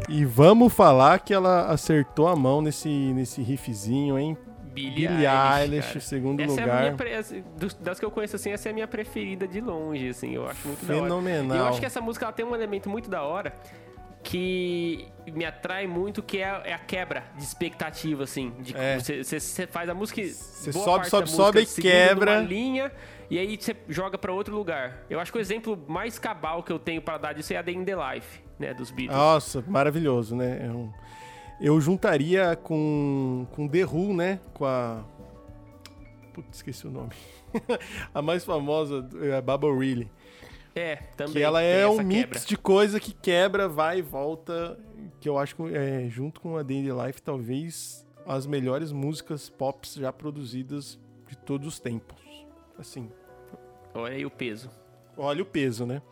[0.10, 4.38] E vamos falar que ela acertou a mão nesse, nesse riffzinho, hein?
[4.78, 6.00] Billie, Billie Eilish, cara.
[6.00, 6.96] segundo essa É lugar.
[6.96, 10.34] pre- dos- das que eu conheço, assim, essa é a minha preferida de longe, assim.
[10.36, 11.04] Eu acho muito da hora.
[11.04, 11.58] Fenomenal.
[11.58, 13.54] E eu acho que essa música ela tem um elemento muito da hora
[14.24, 18.52] que me atrai muito, que é a, é a quebra de expectativa, assim.
[18.60, 19.00] De É.
[19.00, 20.22] você, você faz a música.
[20.22, 22.34] Você sobe, sobe, sobe e quebra.
[22.34, 22.92] Uma linha
[23.30, 25.04] e aí você joga pra outro lugar.
[25.10, 27.62] Eu acho que o exemplo mais cabal que eu tenho pra dar disso é a
[27.62, 28.74] Day in the Life, né?
[28.74, 29.18] Dos Beatles.
[29.18, 30.66] Nossa, maravilhoso, né?
[30.66, 30.92] É um-
[31.60, 34.40] Eu juntaria com, com The Who, né?
[34.54, 35.04] Com a.
[36.34, 37.12] Putz, esqueci o nome.
[38.14, 40.10] a mais famosa, é a Baba Reilly.
[40.76, 41.34] É, também.
[41.34, 42.40] Que ela é um mix quebra.
[42.42, 44.78] de coisa que quebra, vai e volta.
[45.20, 49.96] Que eu acho que, é, junto com a Daily Life, talvez as melhores músicas pops
[49.96, 52.18] já produzidas de todos os tempos.
[52.78, 53.10] Assim,
[53.96, 54.70] Olha aí o peso.
[55.18, 56.04] olha o peso, né?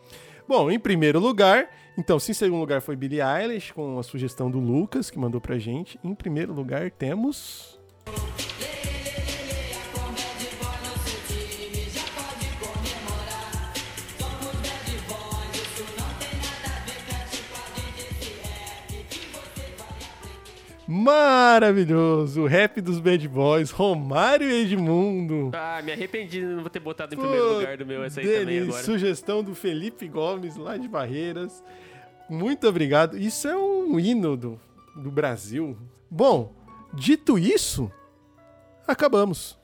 [0.48, 1.68] Bom, em primeiro lugar,
[1.98, 5.40] então, se em segundo lugar foi Billie Eilish, com a sugestão do Lucas, que mandou
[5.40, 5.98] pra gente.
[6.04, 7.80] Em primeiro lugar temos.
[20.88, 22.42] Maravilhoso!
[22.42, 25.50] O rap dos Bad Boys, Romário e Edmundo.
[25.52, 28.40] Ah, me arrependi de não ter botado em primeiro lugar do meu essa aí dele,
[28.40, 28.82] também agora.
[28.84, 31.62] Sugestão do Felipe Gomes, lá de Barreiras.
[32.28, 33.16] Muito obrigado.
[33.16, 34.60] Isso é um hino do,
[34.94, 35.76] do Brasil.
[36.08, 36.54] Bom,
[36.94, 37.90] dito isso,
[38.86, 39.58] acabamos.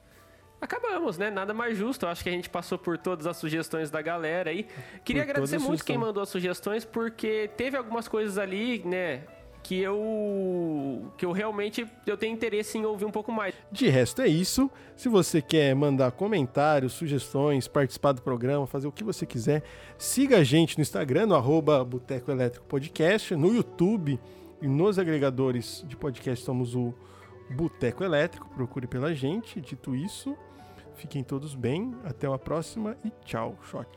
[0.60, 1.28] Acabamos, né?
[1.30, 2.06] Nada mais justo.
[2.06, 4.66] Eu acho que a gente passou por todas as sugestões da galera aí.
[5.04, 9.22] Queria Por agradecer muito quem mandou as sugestões, porque teve algumas coisas ali, né?
[9.62, 11.12] Que eu.
[11.16, 13.54] que eu realmente eu tenho interesse em ouvir um pouco mais.
[13.70, 14.70] De resto é isso.
[14.96, 19.62] Se você quer mandar comentários, sugestões, participar do programa, fazer o que você quiser,
[19.96, 24.18] siga a gente no Instagram, no arroba Boteco Elétrico Podcast, no YouTube
[24.60, 26.94] e nos agregadores de podcast somos o
[27.50, 28.48] Boteco Elétrico.
[28.50, 29.60] Procure pela gente.
[29.60, 30.36] Dito isso,
[30.94, 31.94] fiquem todos bem.
[32.04, 33.88] Até a próxima e tchau, shot.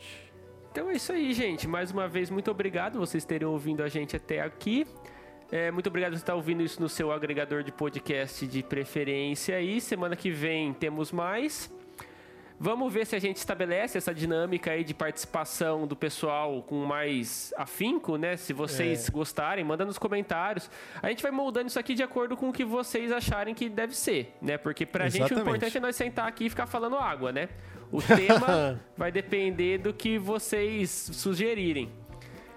[0.72, 1.68] Então é isso aí, gente.
[1.68, 4.86] Mais uma vez, muito obrigado vocês terem ouvido a gente até aqui.
[5.52, 9.80] É, muito obrigado por estar ouvindo isso no seu agregador de podcast de preferência aí.
[9.80, 11.72] Semana que vem temos mais.
[12.58, 17.54] Vamos ver se a gente estabelece essa dinâmica aí de participação do pessoal com mais
[17.58, 18.38] afinco, né?
[18.38, 19.12] Se vocês É.
[19.12, 20.70] gostarem, manda nos comentários.
[21.02, 23.94] A gente vai moldando isso aqui de acordo com o que vocês acharem que deve
[23.96, 24.58] ser, né?
[24.58, 25.42] Porque pra gente o Exatamente.
[25.50, 27.50] importante é nós sentar aqui e ficar falando água, né?
[27.92, 31.92] O tema vai depender do que vocês sugerirem.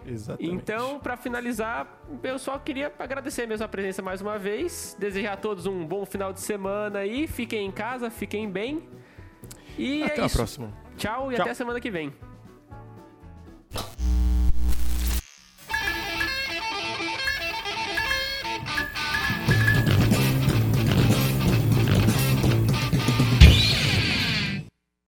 [0.08, 0.54] Exatamente.
[0.54, 5.36] Então, para finalizar, eu só queria agradecer mesmo a presença mais uma vez, desejar a
[5.36, 8.88] todos um bom final de semana aí, fiquem em casa, fiquem bem.
[9.76, 10.36] E até é a isso.
[10.36, 10.72] próxima.
[10.96, 11.42] Tchau e Tchau.
[11.42, 12.12] até a semana que vem.